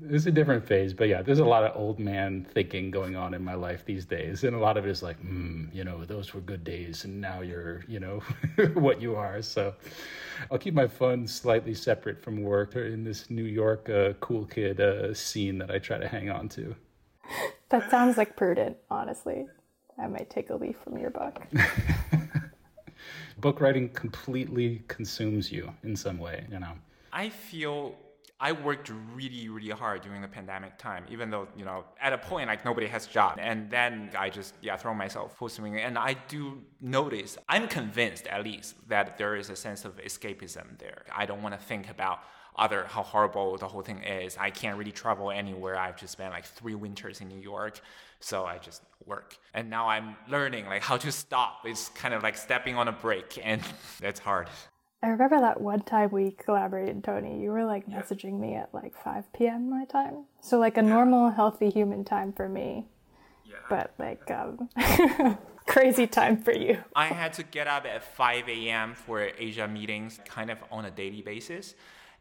[0.09, 3.35] it's a different phase, but yeah, there's a lot of old man thinking going on
[3.35, 6.05] in my life these days, and a lot of it is like, mm, you know,
[6.05, 8.23] those were good days, and now you're, you know,
[8.75, 9.43] what you are.
[9.43, 9.75] So,
[10.51, 14.81] I'll keep my fun slightly separate from work in this New York uh, cool kid
[14.81, 16.75] uh, scene that I try to hang on to.
[17.69, 19.47] that sounds like prudent, honestly.
[19.99, 21.43] I might take a leaf from your book.
[23.39, 26.73] Book writing completely consumes you in some way, you know.
[27.13, 27.95] I feel
[28.43, 32.19] I worked really, really hard during the pandemic time, even though, you know, at a
[32.19, 33.39] point, like nobody has a job.
[33.39, 35.77] And then I just, yeah, throw myself full swing.
[35.77, 40.79] And I do notice, I'm convinced at least, that there is a sense of escapism
[40.79, 41.05] there.
[41.15, 42.21] I don't want to think about
[42.57, 44.37] other how horrible the whole thing is.
[44.39, 45.77] I can't really travel anywhere.
[45.77, 47.81] I've just spent like three winters in New York,
[48.21, 49.37] so I just work.
[49.53, 51.61] And now I'm learning like how to stop.
[51.65, 53.63] It's kind of like stepping on a brake, and
[54.01, 54.49] that's hard.
[55.03, 57.41] I remember that one time we collaborated, Tony.
[57.41, 59.71] You were like messaging me at like 5 p.m.
[59.71, 60.25] my time.
[60.43, 62.87] So, like a normal, healthy human time for me.
[63.45, 63.57] Yeah.
[63.71, 64.69] But like um,
[65.67, 66.79] crazy time for you.
[66.95, 68.95] I had to get up at 5 a.m.
[68.95, 71.75] for Asia meetings kind of on a daily basis.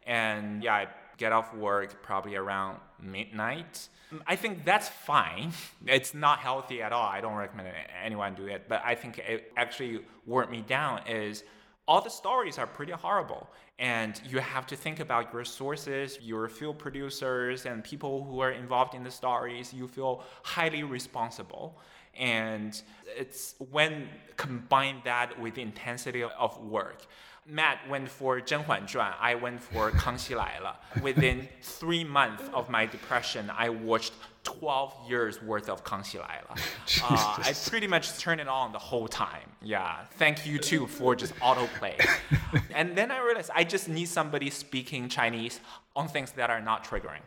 [0.06, 3.88] And yeah, I get off work probably around midnight.
[4.26, 5.52] I think that's fine.
[5.86, 7.06] It's not healthy at all.
[7.06, 7.68] I don't recommend
[8.02, 8.68] anyone do it.
[8.68, 11.44] But I think it actually wore me down is
[11.90, 13.50] all the stories are pretty horrible.
[13.80, 18.52] And you have to think about your sources, your field producers, and people who are
[18.52, 19.74] involved in the stories.
[19.74, 21.80] You feel highly responsible.
[22.17, 22.81] And
[23.17, 27.05] it's when combine that with the intensity of work.
[27.47, 30.79] Matt went for 甄嬛传, I went for 康熙来了.
[31.01, 36.55] Within three months of my depression, I watched 12 years worth of 康熙来了.
[37.03, 39.51] Uh, I pretty much turned it on the whole time.
[39.61, 41.95] Yeah, thank you too for just autoplay.
[42.73, 45.59] and then I realized I just need somebody speaking Chinese
[45.95, 47.21] on things that are not triggering.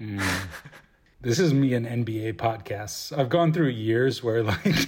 [0.00, 0.22] Mm.
[1.21, 3.17] This is me and NBA podcasts.
[3.17, 4.87] I've gone through years where like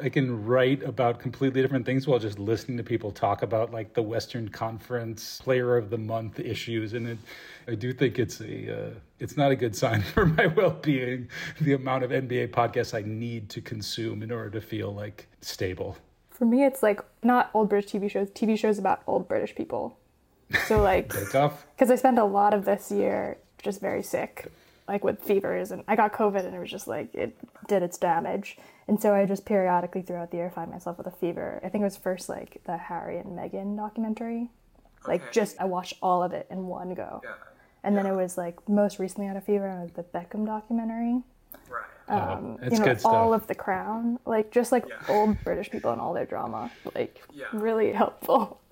[0.00, 3.92] I can write about completely different things while just listening to people talk about like
[3.92, 7.18] the Western Conference Player of the Month issues, and it,
[7.66, 11.28] I do think it's a uh, it's not a good sign for my well being.
[11.60, 15.96] The amount of NBA podcasts I need to consume in order to feel like stable.
[16.30, 19.98] For me, it's like not old British TV shows, TV shows about old British people.
[20.68, 24.52] So like, because I spent a lot of this year just very sick
[24.86, 27.36] like with fevers and I got COVID and it was just like it
[27.68, 28.58] did its damage.
[28.86, 31.60] And so I just periodically throughout the year find myself with a fever.
[31.64, 34.50] I think it was first like the Harry and Meghan documentary.
[35.06, 37.20] Like just I watched all of it in one go.
[37.24, 37.30] Yeah.
[37.82, 38.02] And yeah.
[38.02, 41.22] then it was like most recently had a fever and the Beckham documentary.
[41.68, 41.84] Right.
[42.08, 44.18] Um, oh, you know, all of the crown.
[44.26, 44.96] Like just like yeah.
[45.08, 46.70] old British people and all their drama.
[46.94, 47.22] Like
[47.52, 48.60] really helpful.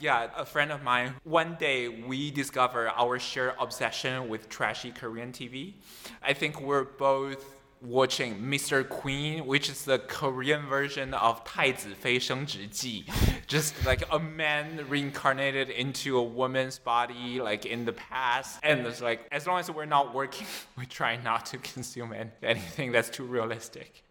[0.00, 5.32] Yeah, a friend of mine, one day we discovered our shared obsession with trashy Korean
[5.32, 5.74] TV.
[6.22, 7.44] I think we're both
[7.80, 8.88] watching Mr.
[8.88, 13.04] Queen, which is the Korean version of 太子妃升职记,
[13.46, 18.60] just like a man reincarnated into a woman's body, like in the past.
[18.62, 20.46] And it's like, as long as we're not working,
[20.76, 24.01] we try not to consume anything that's too realistic.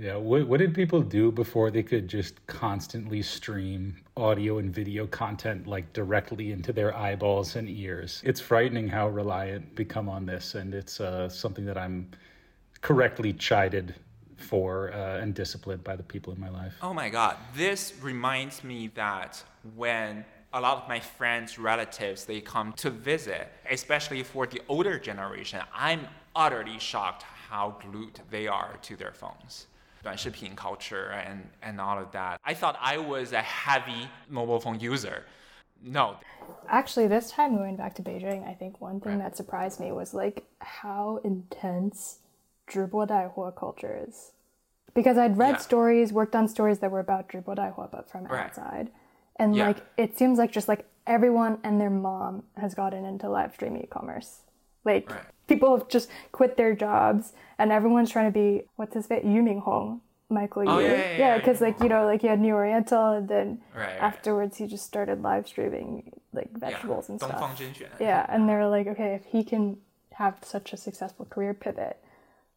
[0.00, 5.06] Yeah, what, what did people do before they could just constantly stream audio and video
[5.06, 8.22] content like directly into their eyeballs and ears?
[8.24, 12.08] It's frightening how reliant become on this, and it's uh, something that I'm
[12.80, 13.94] correctly chided
[14.38, 16.72] for uh, and disciplined by the people in my life.
[16.80, 19.44] Oh my God, this reminds me that
[19.76, 20.24] when
[20.54, 25.60] a lot of my friends, relatives, they come to visit, especially for the older generation,
[25.74, 29.66] I'm utterly shocked how glued they are to their phones.
[30.05, 32.39] 短视频 culture and, and all of that.
[32.43, 35.23] I thought I was a heavy mobile phone user.
[35.83, 36.17] No.
[36.67, 39.23] Actually, this time going back to Beijing, I think one thing right.
[39.23, 42.19] that surprised me was like how intense
[42.67, 44.31] 直播带货 culture is.
[44.93, 45.57] Because I'd read yeah.
[45.57, 48.45] stories, worked on stories that were about 直播带货, but from right.
[48.45, 48.89] outside.
[49.37, 49.67] And yeah.
[49.67, 53.75] like, it seems like just like everyone and their mom has gotten into live stream
[53.75, 54.41] e-commerce.
[54.85, 59.10] Like, right people have just quit their jobs and everyone's trying to be what's his
[59.10, 62.28] name Yu Minhong Michael oh, Yu yeah because yeah, yeah, like you know like he
[62.28, 67.12] had New Oriental and then right, afterwards he just started live streaming like vegetables yeah.
[67.12, 67.62] and stuff.
[67.98, 69.76] Yeah and they were like okay if he can
[70.14, 71.98] have such a successful career pivot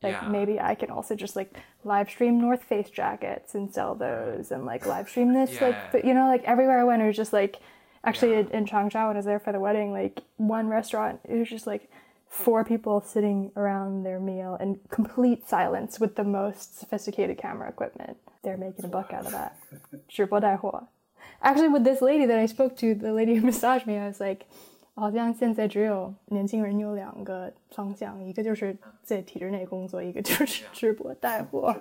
[0.03, 0.27] like yeah.
[0.27, 4.65] maybe I can also just like live stream North Face jackets and sell those and
[4.65, 7.33] like live stream this like but you know like everywhere I went it was just
[7.33, 7.57] like
[8.03, 11.35] actually in, in Changsha when I was there for the wedding like one restaurant it
[11.35, 11.89] was just like
[12.32, 18.16] four people sitting around their meal in complete silence with the most sophisticated camera equipment.
[18.42, 19.56] They're making a buck out of that.
[21.40, 24.20] Actually, with this lady that I spoke to, the lady who massaged me, I was
[24.20, 24.46] like,
[24.94, 31.74] 好像现在只有年轻人有两个方向，一个就是在体制内工作，一个就是直播带货。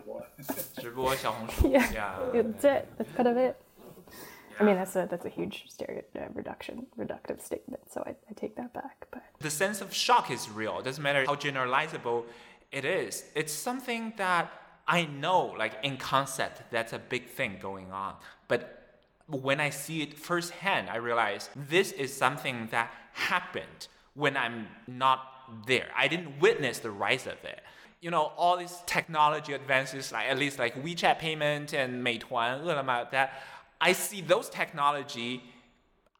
[0.76, 1.68] 直播小红书。
[1.68, 1.82] Yeah,
[2.32, 2.86] that's it.
[2.98, 3.56] That's kind of it.
[4.59, 7.83] I mean, that's a that's a huge stereotype uh, reduction reductive statement.
[7.91, 9.07] So I, I take that back.
[9.11, 10.79] But the sense of shock is real.
[10.79, 12.25] It doesn't matter how generalizable
[12.71, 13.25] it is.
[13.35, 14.51] It's something that
[14.87, 18.15] I know, like in concept, that's a big thing going on.
[18.49, 24.67] But when I see it firsthand, I realize this is something that happened when I'm
[24.87, 25.89] not there.
[25.97, 27.63] I didn't witness the rise of it
[28.03, 32.65] you know, all these technology advances, like at least like WeChat payment and Meituan,
[33.13, 33.43] that
[33.83, 35.43] I see those technology,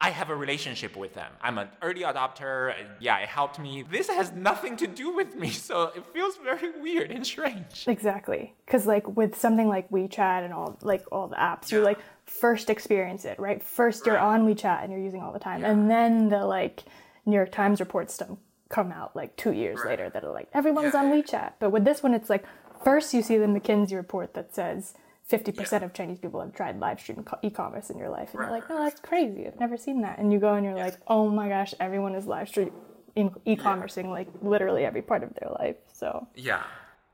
[0.01, 1.31] I have a relationship with them.
[1.41, 2.75] I'm an early adopter.
[2.99, 3.85] Yeah, it helped me.
[3.89, 7.85] This has nothing to do with me, so it feels very weird and strange.
[7.87, 8.53] Exactly.
[8.67, 12.69] Because like with something like WeChat and all like all the apps, you like first
[12.69, 13.63] experience it, right?
[13.63, 15.65] First you're on WeChat and you're using all the time.
[15.65, 16.83] And then the like
[17.25, 18.21] New York Times reports
[18.69, 21.53] come out like two years later that are like everyone's on WeChat.
[21.61, 22.45] But with this one it's like
[22.83, 24.95] first you see the McKinsey report that says
[25.30, 28.30] 50% of Chinese people have tried live stream co- e-commerce in your life.
[28.34, 29.46] And you're like, no, that's crazy.
[29.46, 30.20] I've never seen that.
[30.20, 32.72] And you go and you're like, oh my gosh, everyone is live stream
[33.16, 35.76] in- e-commercing like literally every part of their life.
[35.92, 36.64] So Yeah.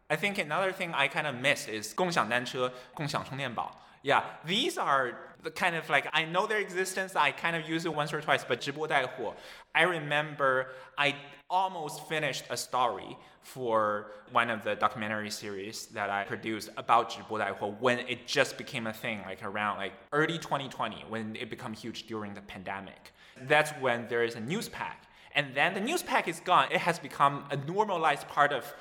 [0.09, 3.71] I think another thing I kind of miss is 共享单车,共享充电宝.
[4.03, 7.15] Yeah, these are the kind of like I know their existence.
[7.15, 9.33] I kind of use it once or twice, but 直播带货,
[9.74, 11.14] I remember I
[11.50, 17.38] almost finished a story for one of the documentary series that I produced about Zhibo
[17.38, 21.72] Daihuo when it just became a thing, like around like early 2020, when it became
[21.72, 23.12] huge during the pandemic.
[23.42, 25.04] That's when there is a news pack.
[25.34, 26.66] And then the news pack is gone.
[26.70, 28.74] It has become a normalized part of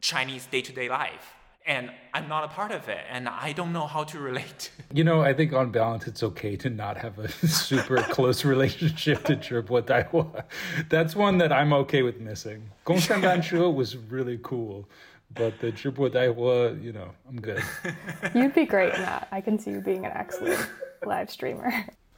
[0.00, 1.34] Chinese day-to-day life
[1.66, 4.70] and I'm not a part of it, and I don't know how to relate.
[4.92, 9.24] You know, I think on balance, it's okay to not have a super close relationship
[9.24, 10.44] to Zhibo Daihuo.
[10.88, 12.70] That's one that I'm okay with missing.
[12.86, 14.88] Gongshan Ganshu was really cool,
[15.34, 17.60] but the Zhibo Daihuo, you know, I'm good.
[18.36, 19.26] You'd be great in that.
[19.32, 20.64] I can see you being an excellent
[21.04, 21.72] live streamer.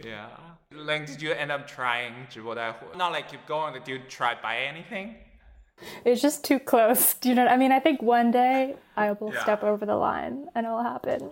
[0.04, 0.28] Yeah.
[0.70, 2.94] Like, did you end up trying Zhibo Daihuo?
[2.94, 5.14] Not like you go on the dude try buy anything?
[6.04, 7.14] It's just too close.
[7.14, 7.44] Do you know?
[7.44, 9.42] What I mean, I think one day I will Yeah.
[9.42, 11.30] step over the line and it'll happen.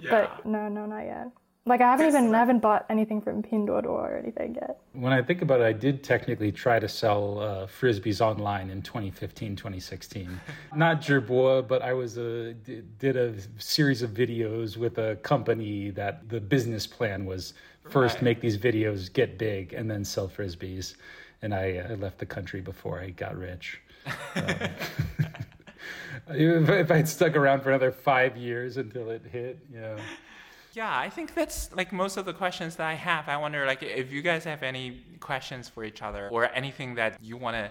[0.00, 0.10] Yeah.
[0.10, 1.28] But no, no, not yet.
[1.68, 4.78] Like I haven't even I haven't bought anything from Pinduoduo or anything yet.
[4.92, 8.82] When I think about it, I did technically try to sell uh, frisbees online in
[8.82, 10.40] 2015, 2016.
[10.76, 16.28] Not Zhibo, but I was a, did a series of videos with a company that
[16.28, 17.54] the business plan was
[17.90, 18.22] first Right.
[18.24, 20.94] make these videos, get big, and then sell frisbees.
[21.42, 23.80] And I, uh, I left the country before I got rich.
[26.28, 29.96] Um, if, if I'd stuck around for another five years until it hit, yeah.
[30.72, 33.28] Yeah, I think that's like most of the questions that I have.
[33.28, 37.18] I wonder like if you guys have any questions for each other or anything that
[37.22, 37.70] you want to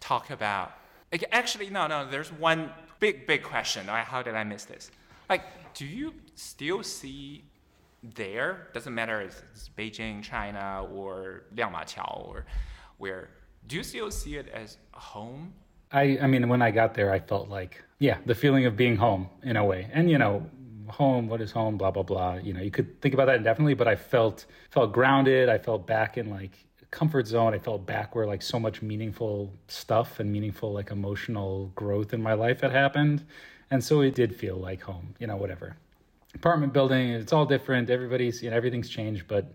[0.00, 0.72] talk about.
[1.10, 2.08] Like, actually, no, no.
[2.08, 2.70] There's one
[3.00, 3.86] big, big question.
[3.86, 4.90] Like, How did I miss this?
[5.28, 5.42] Like,
[5.74, 7.44] do you still see
[8.02, 8.68] there?
[8.72, 12.46] Doesn't matter if it's Beijing, China, or Liangmaqiao, or
[12.98, 13.30] where.
[13.66, 15.54] Do you still see it as home?
[15.90, 18.96] I, I mean, when I got there, I felt like, yeah, the feeling of being
[18.96, 19.88] home in a way.
[19.92, 20.46] And, you know,
[20.88, 22.34] home, what is home, blah, blah, blah.
[22.34, 25.48] You know, you could think about that indefinitely, but I felt, felt grounded.
[25.48, 27.54] I felt back in like comfort zone.
[27.54, 32.22] I felt back where like so much meaningful stuff and meaningful like emotional growth in
[32.22, 33.24] my life had happened.
[33.70, 35.76] And so it did feel like home, you know, whatever.
[36.34, 37.90] Apartment building, it's all different.
[37.90, 39.54] Everybody's, you know, everything's changed, but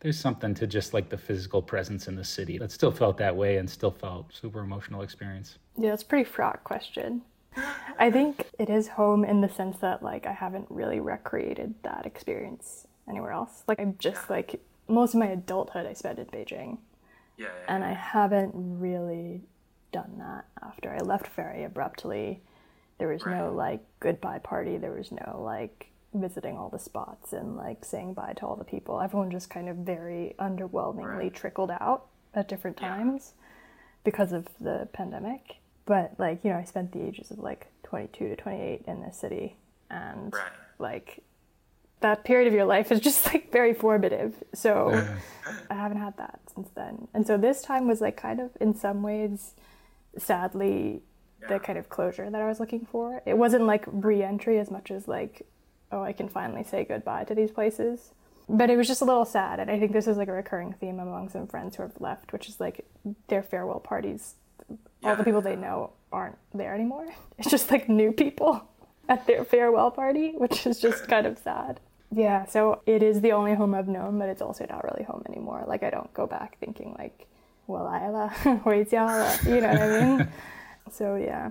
[0.00, 3.36] there's something to just like the physical presence in the city that still felt that
[3.36, 5.58] way and still felt super emotional experience.
[5.76, 7.22] Yeah, it's a pretty fraught question.
[7.98, 12.06] I think it is home in the sense that like I haven't really recreated that
[12.06, 13.62] experience anywhere else.
[13.68, 16.78] Like I'm just like most of my adulthood I spent in Beijing.
[17.36, 17.48] Yeah.
[17.68, 19.40] and I haven't really
[19.92, 22.42] done that after I left very abruptly.
[22.98, 24.76] There was no like goodbye party.
[24.76, 28.64] There was no like visiting all the spots and like saying bye to all the
[28.64, 29.00] people.
[29.00, 33.34] Everyone just kind of very underwhelmingly trickled out at different times
[34.04, 35.56] because of the pandemic.
[35.86, 39.16] But like, you know, I spent the ages of like 22 to 28 in this
[39.18, 39.56] city
[39.90, 40.42] and Right.
[40.78, 41.22] like
[42.00, 44.34] that period of your life is just like very formative.
[44.54, 44.90] So
[45.70, 47.08] I haven't had that since then.
[47.14, 49.54] And so this time was like kind of in some ways
[50.18, 51.02] sadly
[51.48, 53.22] the kind of closure that I was looking for.
[53.26, 55.46] It wasn't like re-entry as much as like
[55.92, 58.12] oh, I can finally say goodbye to these places.
[58.48, 60.72] But it was just a little sad, and I think this is like a recurring
[60.72, 62.84] theme among some friends who have left, which is like
[63.28, 64.34] their farewell parties.
[65.04, 67.06] All the people they know aren't there anymore.
[67.38, 68.68] It's just like new people
[69.08, 71.80] at their farewell party, which is just kind of sad.
[72.12, 75.22] Yeah, so it is the only home I've known, but it's also not really home
[75.28, 75.64] anymore.
[75.66, 77.28] Like I don't go back thinking like,
[77.68, 78.32] well, Ayla,
[79.46, 80.28] you know what I mean?
[80.90, 81.50] So yeah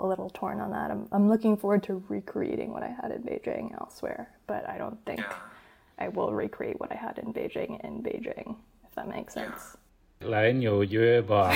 [0.00, 0.90] a little torn on that.
[0.90, 4.98] I'm, I'm looking forward to recreating what I had in Beijing elsewhere, but I don't
[5.06, 5.22] think
[5.98, 9.76] I will recreate what I had in Beijing in Beijing, if that makes sense.
[10.20, 11.52] 来纽约吧。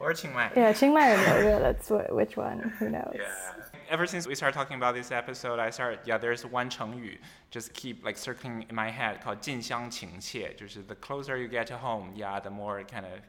[0.00, 0.50] Or Chiang Mai.
[0.56, 3.14] Yeah, Chiang Mai or Noga, that's what, which one, who knows?
[3.14, 3.54] Yeah.
[3.88, 7.18] ever since we started talking about this episode, I started, yeah, there's one 成语
[7.50, 10.54] just keep like circling in my head called 近乡情怯.
[10.56, 13.20] Just the closer you get to home, yeah, the more kind of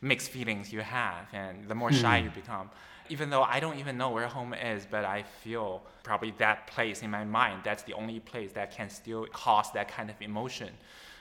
[0.00, 2.70] mixed feelings you have and the more shy you become.
[3.10, 7.02] Even though I don't even know where home is, but I feel probably that place
[7.02, 10.70] in my mind, that's the only place that can still cause that kind of emotion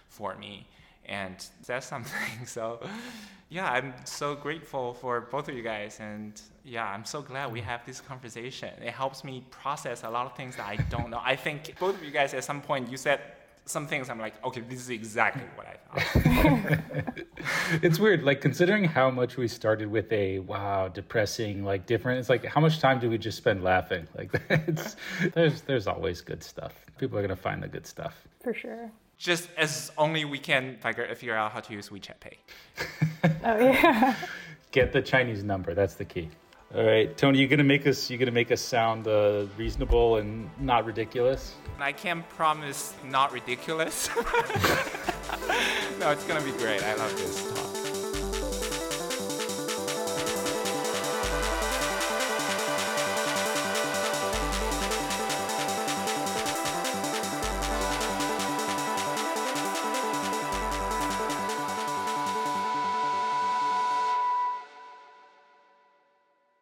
[0.09, 0.67] for me
[1.06, 1.36] and
[1.66, 2.12] that's something.
[2.46, 2.80] So,
[3.48, 7.60] yeah, I'm so grateful for both of you guys, and yeah, I'm so glad we
[7.60, 7.64] mm.
[7.64, 8.70] have this conversation.
[8.82, 11.20] It helps me process a lot of things that I don't know.
[11.22, 13.20] I think both of you guys at some point you said
[13.64, 17.24] some things I'm like, okay, this is exactly what I thought.
[17.82, 22.18] it's weird, like considering how much we started with a wow, depressing, like different.
[22.18, 24.08] It's like how much time do we just spend laughing?
[24.16, 24.96] Like it's
[25.34, 26.74] there's there's always good stuff.
[26.98, 28.90] People are gonna find the good stuff for sure
[29.22, 32.38] just as only we can figure, figure out how to use WeChat Pay.
[33.44, 34.16] oh yeah.
[34.72, 35.74] Get the Chinese number.
[35.74, 36.28] That's the key.
[36.74, 40.50] All right, Tony, you're gonna make us you're gonna make us sound uh, reasonable and
[40.58, 41.54] not ridiculous.
[41.78, 44.08] I can't promise not ridiculous.
[46.00, 46.82] no, it's gonna be great.
[46.82, 47.81] I love this talk.